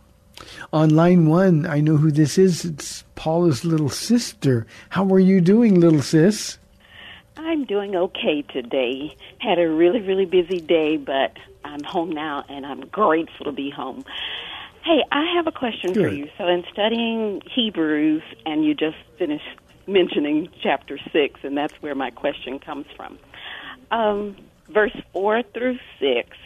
[0.71, 2.65] On line one, I know who this is.
[2.65, 4.65] It's Paula's little sister.
[4.89, 6.57] How are you doing, little sis?
[7.37, 9.15] I'm doing okay today.
[9.39, 13.69] Had a really, really busy day, but I'm home now and I'm grateful to be
[13.69, 14.05] home.
[14.83, 16.09] Hey, I have a question Good.
[16.09, 16.29] for you.
[16.37, 19.45] So, in studying Hebrews, and you just finished
[19.87, 23.19] mentioning chapter 6, and that's where my question comes from.
[23.91, 24.37] Um,
[24.69, 26.37] verse 4 through 6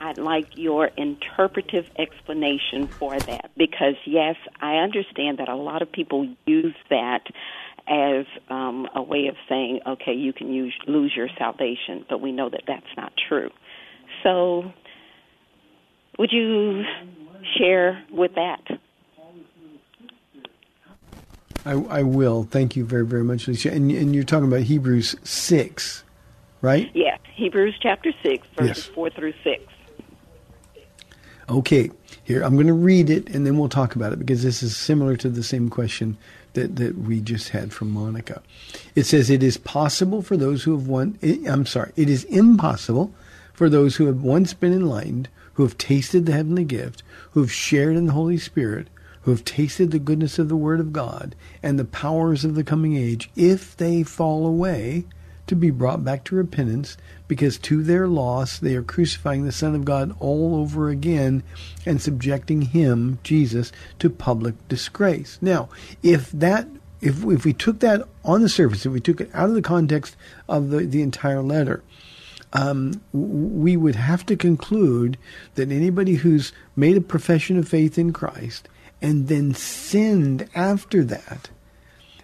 [0.00, 5.90] I'd like your interpretive explanation for that because, yes, I understand that a lot of
[5.90, 7.24] people use that
[7.88, 12.32] as um, a way of saying, okay, you can use, lose your salvation, but we
[12.32, 13.50] know that that's not true.
[14.22, 14.72] So,
[16.18, 16.84] would you
[17.58, 18.60] share with that?
[21.66, 22.44] I, I will.
[22.44, 23.72] Thank you very, very much, Alicia.
[23.72, 26.04] And, and you're talking about Hebrews 6,
[26.62, 26.90] right?
[26.94, 28.86] Yes, Hebrews chapter 6, verses Yes.
[28.86, 29.62] 4 through 6.
[31.50, 31.90] Okay,
[32.24, 34.76] here, I'm going to read it and then we'll talk about it because this is
[34.76, 36.18] similar to the same question
[36.52, 38.42] that, that we just had from Monica.
[38.94, 42.24] It says, It is possible for those who have won, eh, I'm sorry, it is
[42.24, 43.14] impossible
[43.54, 47.52] for those who have once been enlightened, who have tasted the heavenly gift, who have
[47.52, 48.88] shared in the Holy Spirit,
[49.28, 52.64] who have tasted the goodness of the Word of God and the powers of the
[52.64, 55.04] coming age, if they fall away,
[55.46, 59.74] to be brought back to repentance, because to their loss they are crucifying the Son
[59.74, 61.42] of God all over again
[61.84, 65.36] and subjecting him, Jesus, to public disgrace.
[65.42, 65.68] Now,
[66.02, 66.66] if that
[67.02, 69.60] if if we took that on the surface, if we took it out of the
[69.60, 70.16] context
[70.48, 71.82] of the, the entire letter,
[72.54, 75.18] um, we would have to conclude
[75.56, 78.70] that anybody who's made a profession of faith in Christ
[79.00, 81.50] and then sinned after that,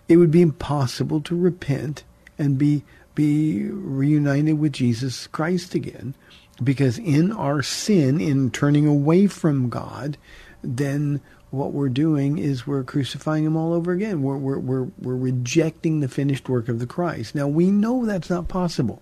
[0.08, 2.04] it would be impossible to repent
[2.38, 2.82] and be
[3.14, 6.14] be reunited with Jesus Christ again
[6.62, 10.18] because in our sin in turning away from God
[10.62, 11.20] then
[11.54, 14.22] what we're doing is we're crucifying him all over again.
[14.22, 17.34] We're we're we're, we're rejecting the finished work of the Christ.
[17.34, 19.00] Now we know that's not possible.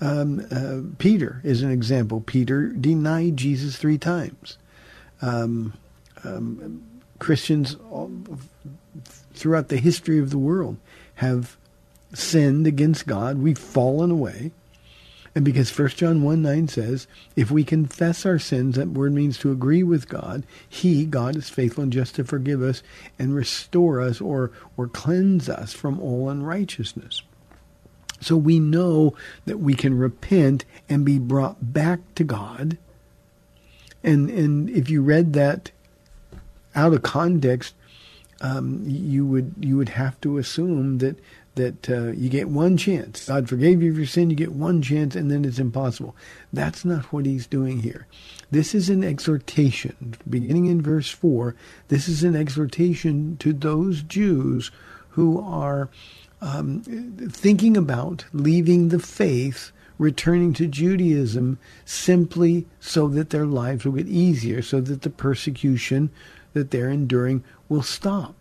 [0.00, 2.20] Um, uh, Peter is an example.
[2.20, 4.58] Peter denied Jesus 3 times.
[5.22, 5.72] Um,
[6.24, 6.82] um,
[7.18, 8.10] Christians all,
[9.32, 10.76] throughout the history of the world
[11.16, 11.56] have
[12.12, 13.38] sinned against God.
[13.38, 14.52] We've fallen away.
[15.36, 19.36] And because 1 John 1 9 says, if we confess our sins, that word means
[19.38, 22.84] to agree with God, He, God, is faithful and just to forgive us
[23.18, 27.22] and restore us or, or cleanse us from all unrighteousness.
[28.20, 29.14] So we know
[29.44, 32.78] that we can repent and be brought back to God.
[34.02, 35.72] And and if you read that
[36.74, 37.74] out of context,
[38.40, 41.18] um, you would you would have to assume that
[41.54, 43.26] that uh, you get one chance.
[43.26, 44.30] God forgave you for your sin.
[44.30, 46.16] You get one chance, and then it's impossible.
[46.52, 48.06] That's not what he's doing here.
[48.50, 51.54] This is an exhortation, beginning in verse four.
[51.88, 54.70] This is an exhortation to those Jews
[55.10, 55.88] who are
[56.40, 56.82] um,
[57.30, 64.08] thinking about leaving the faith, returning to Judaism, simply so that their lives will get
[64.08, 66.10] easier, so that the persecution
[66.54, 68.34] that they're enduring will stop.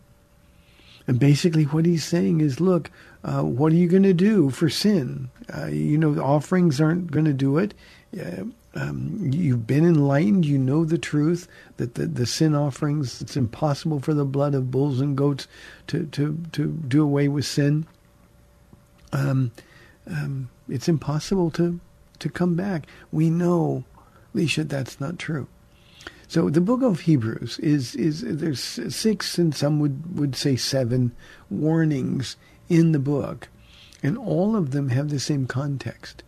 [1.06, 2.90] And basically, what he's saying is, look,
[3.24, 5.30] uh, what are you going to do for sin?
[5.54, 7.74] Uh, you know, offerings aren't going to do it.
[8.18, 8.46] Uh,
[8.76, 10.46] um, you've been enlightened.
[10.46, 11.48] You know the truth
[11.78, 13.22] that the, the sin offerings.
[13.22, 15.48] It's impossible for the blood of bulls and goats
[15.88, 17.86] to to to do away with sin.
[19.12, 19.52] Um,
[20.08, 21.80] um, it's impossible to
[22.20, 22.88] to come back.
[23.12, 23.84] We know,
[24.34, 25.48] Leisha, that's not true.
[26.34, 31.12] So the book of Hebrews is is there's six and some would would say seven
[31.52, 33.50] warnings in the book,
[34.02, 36.24] and all of them have the same context,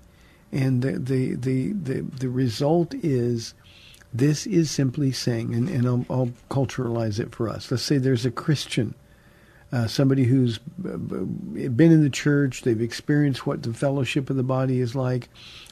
[0.51, 3.55] and the the the the, the result is
[4.13, 7.71] this is simply saying, and, and I'll, I'll culturalize it for us.
[7.71, 8.93] Let's say there's a Christian
[9.75, 14.79] uh, somebody who's been in the church, they've experienced what the fellowship of the body
[14.79, 15.27] is like,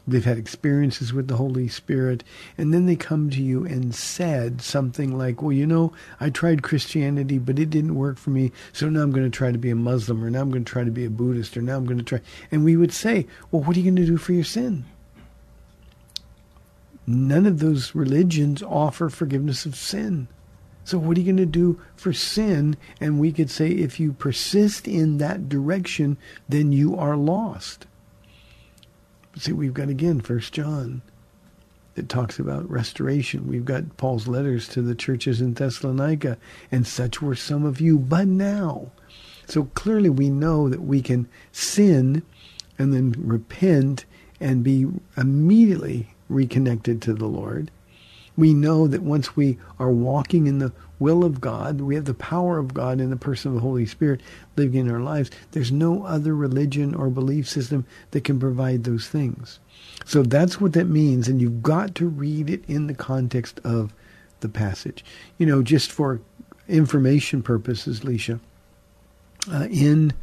[0.06, 2.22] they've had experiences with the Holy Spirit,
[2.58, 6.64] and then they come to you and said something like, Well, you know, I tried
[6.64, 9.70] Christianity, but it didn't work for me, so now I'm going to try to be
[9.70, 11.86] a Muslim, or now I'm going to try to be a Buddhist, or now I'm
[11.86, 12.20] going to try.
[12.52, 14.84] And we would say, Well, what are you going to do for your sin?
[17.08, 20.28] None of those religions offer forgiveness of sin.
[20.84, 22.78] So what are you going to do for sin?
[23.00, 26.18] And we could say if you persist in that direction,
[26.50, 27.88] then you are lost.
[29.38, 31.02] See, we've got again First John
[31.96, 33.48] that talks about restoration.
[33.48, 36.38] We've got Paul's letters to the churches in Thessalonica,
[36.72, 38.92] and such were some of you, but now.
[39.48, 42.24] So clearly we know that we can sin
[42.78, 44.06] and then repent
[44.40, 47.72] and be immediately reconnected to the Lord.
[48.36, 52.14] We know that once we are walking in the will of God, we have the
[52.14, 54.22] power of God in the person of the Holy Spirit
[54.56, 55.30] living in our lives.
[55.52, 59.60] There's no other religion or belief system that can provide those things.
[60.06, 63.94] So that's what that means, and you've got to read it in the context of
[64.40, 65.04] the passage.
[65.38, 66.22] You know, just for
[66.68, 68.40] information purposes, Leisha,
[69.52, 70.14] uh, in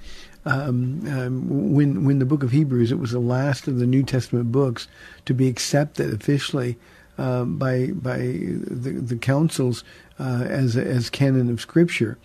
[0.46, 4.02] um, um, when when the book of Hebrews, it was the last of the New
[4.02, 4.88] Testament books
[5.26, 6.78] to be accepted officially
[7.18, 9.84] uh, by by the, the councils
[10.18, 12.18] uh, as as canon of scripture,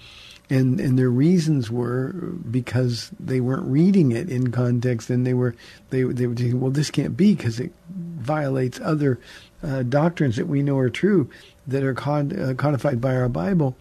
[0.49, 2.13] and and their reasons were
[2.49, 5.55] because they weren't reading it in context, and they were
[5.89, 9.19] they they were thinking, well, this can't be because it violates other
[9.63, 11.29] uh, doctrines that we know are true
[11.67, 13.75] that are cod, uh, codified by our Bible.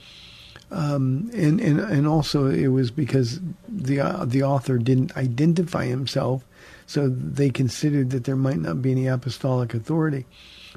[0.70, 6.44] Um, and, and and also it was because the uh, the author didn't identify himself,
[6.86, 10.26] so they considered that there might not be any apostolic authority.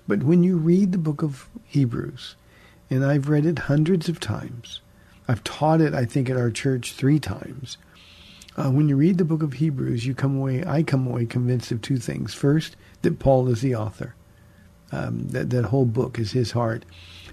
[0.08, 2.36] But when you read the book of Hebrews,
[2.90, 4.82] and I've read it hundreds of times,
[5.28, 7.78] I've taught it, I think, at our church three times.
[8.56, 11.72] Uh, when you read the book of Hebrews, you come away, I come away convinced
[11.72, 12.34] of two things.
[12.34, 14.16] First, that Paul is the author.
[14.92, 16.86] Um, that, that whole book is his heart.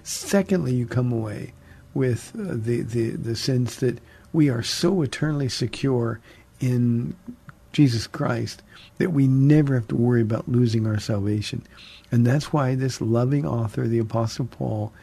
[0.03, 1.53] Secondly, you come away
[1.93, 3.99] with uh, the, the, the sense that
[4.33, 6.19] we are so eternally secure
[6.59, 7.15] in
[7.71, 8.61] Jesus Christ
[8.97, 11.63] that we never have to worry about losing our salvation.
[12.11, 14.93] And that's why this loving author, the Apostle Paul,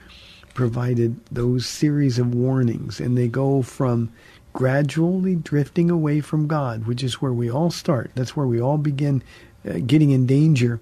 [0.55, 3.01] provided those series of warnings.
[3.01, 4.13] And they go from
[4.53, 8.11] gradually drifting away from God, which is where we all start.
[8.15, 9.23] That's where we all begin
[9.69, 10.81] uh, getting in danger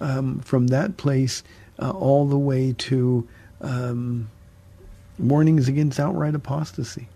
[0.00, 1.42] um, from that place
[1.78, 3.28] uh, all the way to
[3.60, 4.30] um,
[5.18, 7.08] warnings against outright apostasy.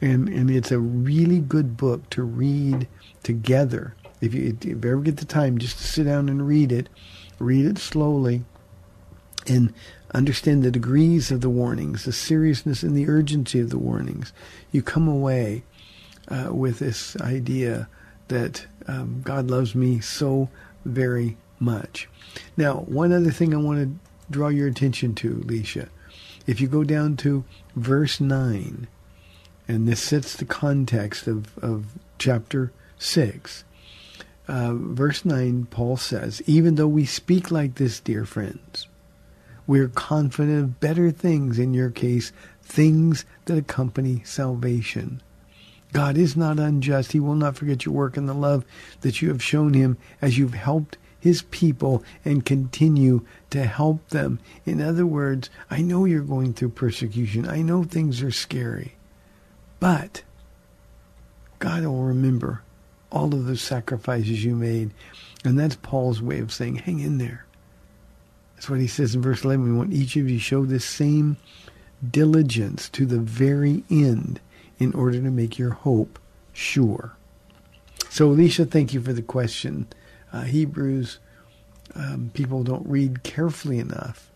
[0.00, 2.88] And, and it's a really good book to read
[3.22, 3.94] together.
[4.20, 6.88] If you, if you ever get the time just to sit down and read it,
[7.40, 8.44] read it slowly,
[9.48, 9.74] and
[10.14, 14.32] understand the degrees of the warnings, the seriousness and the urgency of the warnings,
[14.70, 15.64] you come away
[16.28, 17.88] uh, with this idea
[18.28, 20.48] that um, God loves me so
[20.84, 22.08] very much.
[22.56, 25.88] Now, one other thing I want to draw your attention to, Leisha.
[26.46, 27.44] If you go down to
[27.76, 28.86] verse 9,
[29.68, 31.86] and this sets the context of, of
[32.18, 33.64] chapter 6,
[34.48, 38.88] uh, verse 9, Paul says, Even though we speak like this, dear friends,
[39.66, 42.32] we're confident of better things in your case,
[42.62, 45.22] things that accompany salvation.
[45.92, 47.12] God is not unjust.
[47.12, 48.64] He will not forget your work and the love
[49.00, 54.40] that you have shown him as you've helped his people and continue to help them.
[54.64, 57.46] In other words, I know you're going through persecution.
[57.48, 58.94] I know things are scary.
[59.78, 60.22] But
[61.58, 62.62] God will remember
[63.10, 64.90] all of those sacrifices you made.
[65.44, 67.46] And that's Paul's way of saying, hang in there.
[68.54, 69.64] That's what he says in verse 11.
[69.64, 71.38] We want each of you to show this same
[72.08, 74.40] diligence to the very end
[74.78, 76.18] in order to make your hope
[76.52, 77.16] sure.
[78.08, 79.86] So, Alicia, thank you for the question.
[80.32, 81.18] Uh, Hebrews,
[81.94, 84.30] um, people don't read carefully enough.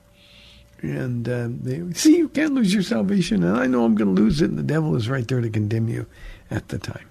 [0.80, 4.22] And uh, they see, you can't lose your salvation, and I know I'm going to
[4.22, 6.06] lose it, and the devil is right there to condemn you
[6.50, 7.08] at the time.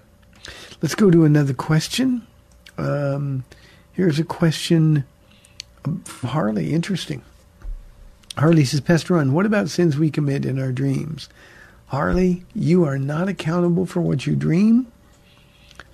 [0.84, 2.26] Let's go to another question.
[2.76, 3.44] Um,
[3.94, 5.04] here's a question
[5.82, 6.74] from Harley.
[6.74, 7.22] Interesting.
[8.36, 11.30] Harley says, Pastor Ron, what about sins we commit in our dreams?
[11.86, 14.92] Harley, you are not accountable for what you dream.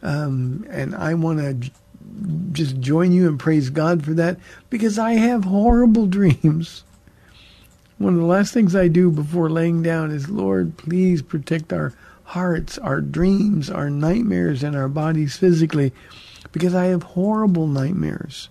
[0.02, 1.72] Um, and I want to j-
[2.50, 4.38] just join you and praise God for that
[4.70, 6.82] because I have horrible dreams.
[7.98, 11.92] One of the last things I do before laying down is, Lord, please protect our
[12.30, 15.92] hearts, our dreams, our nightmares, and our bodies physically
[16.52, 18.48] because I have horrible nightmares.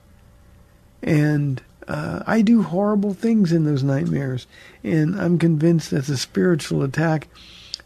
[1.02, 4.48] And uh, I do horrible things in those nightmares.
[4.84, 7.30] And I'm convinced that's a spiritual attack.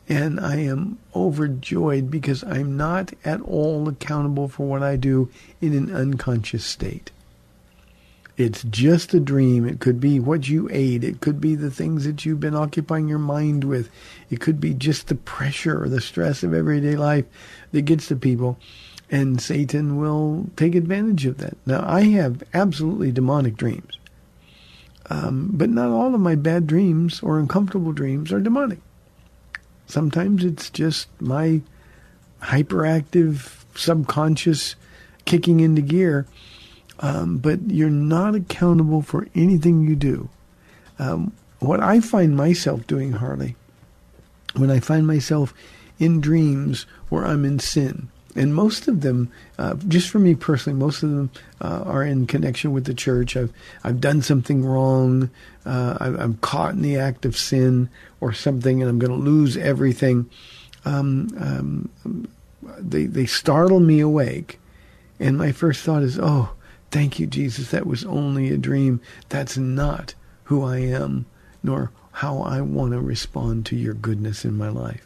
[0.09, 5.29] And I am overjoyed because I'm not at all accountable for what I do
[5.61, 7.11] in an unconscious state.
[8.35, 9.67] It's just a dream.
[9.67, 11.03] It could be what you ate.
[11.03, 13.89] It could be the things that you've been occupying your mind with.
[14.31, 17.25] It could be just the pressure or the stress of everyday life
[17.71, 18.57] that gets to people.
[19.11, 21.55] And Satan will take advantage of that.
[21.67, 23.99] Now, I have absolutely demonic dreams.
[25.09, 28.79] Um, but not all of my bad dreams or uncomfortable dreams are demonic.
[29.85, 31.61] Sometimes it's just my
[32.41, 34.75] hyperactive subconscious
[35.25, 36.25] kicking into gear.
[36.99, 40.29] Um, but you're not accountable for anything you do.
[40.99, 43.55] Um, what I find myself doing, Harley,
[44.55, 45.53] when I find myself
[45.99, 50.77] in dreams where I'm in sin, and most of them, uh, just for me personally,
[50.77, 51.29] most of them
[51.61, 53.37] uh, are in connection with the church.
[53.37, 55.29] I've I've done something wrong.
[55.65, 57.89] Uh, I, am caught in the act of sin
[58.21, 60.29] or something, and I'm going to lose everything.
[60.83, 61.29] Um,
[62.03, 62.27] um,
[62.79, 64.59] they they startle me awake,
[65.19, 66.53] and my first thought is, "Oh,
[66.93, 67.71] thank you, Jesus.
[67.71, 69.01] That was only a dream.
[69.29, 70.13] That's not
[70.45, 71.25] who I am,
[71.61, 75.05] nor how I want to respond to your goodness in my life."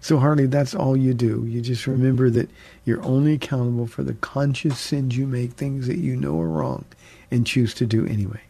[0.00, 1.44] So, Harley, that's all you do.
[1.46, 2.48] You just remember that
[2.86, 6.86] you're only accountable for the conscious sins you make, things that you know are wrong,
[7.30, 8.40] and choose to do anyway.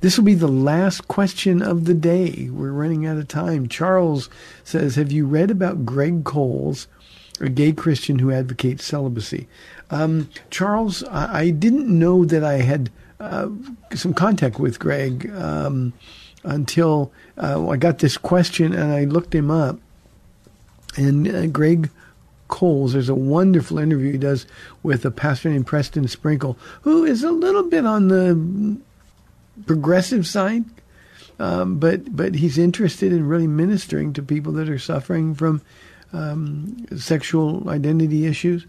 [0.00, 2.48] This will be the last question of the day.
[2.50, 3.68] We're running out of time.
[3.68, 4.30] Charles
[4.64, 6.86] says, Have you read about Greg Coles,
[7.40, 9.48] a gay Christian who advocates celibacy?
[9.90, 13.48] Um, Charles, I, I, didn't know that I had uh,
[13.94, 15.92] some contact with Greg um,
[16.42, 19.78] until uh, I got this question and I looked him up.
[20.96, 21.90] And uh, Greg
[22.48, 24.46] Coles, there's a wonderful interview he does
[24.82, 28.78] with a pastor named Preston Sprinkle, who is a little bit on the
[29.66, 30.64] progressive side,
[31.38, 35.60] um, but but he's interested in really ministering to people that are suffering from
[36.12, 38.66] um, sexual identity issues.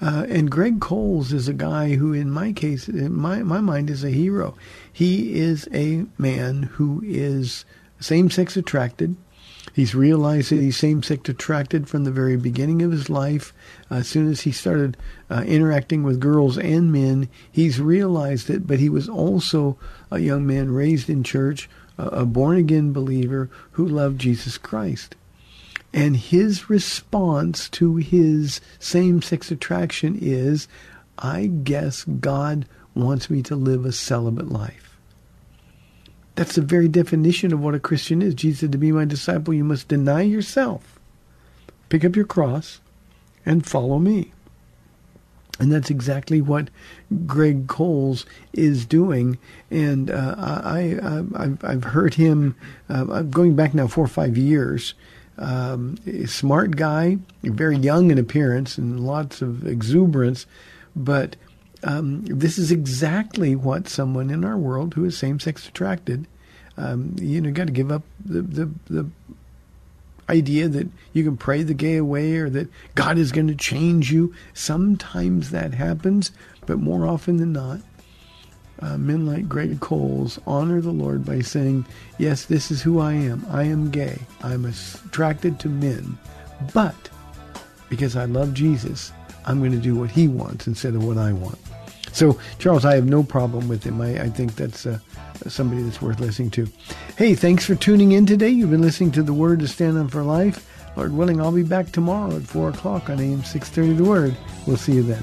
[0.00, 3.88] Uh, and Greg Coles is a guy who, in my case, in my my mind,
[3.88, 4.54] is a hero.
[4.92, 7.64] He is a man who is
[7.98, 9.16] same-sex attracted.
[9.74, 13.52] He's realized that he's same-sex attracted from the very beginning of his life.
[13.90, 14.96] As soon as he started
[15.30, 18.66] uh, interacting with girls and men, he's realized it.
[18.66, 19.78] But he was also
[20.10, 21.68] a young man raised in church,
[21.98, 25.14] a born-again believer who loved Jesus Christ.
[25.96, 30.68] And his response to his same-sex attraction is,
[31.18, 34.98] I guess God wants me to live a celibate life.
[36.34, 38.34] That's the very definition of what a Christian is.
[38.34, 41.00] Jesus said, To be my disciple, you must deny yourself,
[41.88, 42.82] pick up your cross,
[43.46, 44.32] and follow me.
[45.58, 46.68] And that's exactly what
[47.24, 49.38] Greg Coles is doing.
[49.70, 52.54] And uh, I, I, have I've heard him,
[52.90, 54.92] uh, going back now four or five years,
[55.38, 60.46] um, a smart guy, very young in appearance and lots of exuberance,
[60.94, 61.36] but
[61.84, 66.26] um, this is exactly what someone in our world who is same-sex attracted,
[66.76, 69.06] um, you know, got to give up the, the the
[70.28, 74.10] idea that you can pray the gay away or that God is going to change
[74.10, 74.34] you.
[74.54, 76.32] Sometimes that happens,
[76.66, 77.80] but more often than not,
[78.80, 81.86] uh, men like Greg Coles honor the Lord by saying,
[82.18, 83.44] "Yes, this is who I am.
[83.50, 84.18] I am gay.
[84.42, 86.18] I'm attracted to men,
[86.74, 86.94] but
[87.88, 89.12] because I love Jesus,
[89.44, 91.58] I'm going to do what he wants instead of what I want.
[92.12, 94.00] So, Charles, I have no problem with him.
[94.00, 94.98] I, I think that's uh,
[95.48, 96.66] somebody that's worth listening to.
[97.16, 98.48] Hey, thanks for tuning in today.
[98.48, 100.66] You've been listening to The Word to Stand on for Life.
[100.96, 104.36] Lord willing, I'll be back tomorrow at 4 o'clock on AM 630 The Word.
[104.66, 105.22] We'll see you then.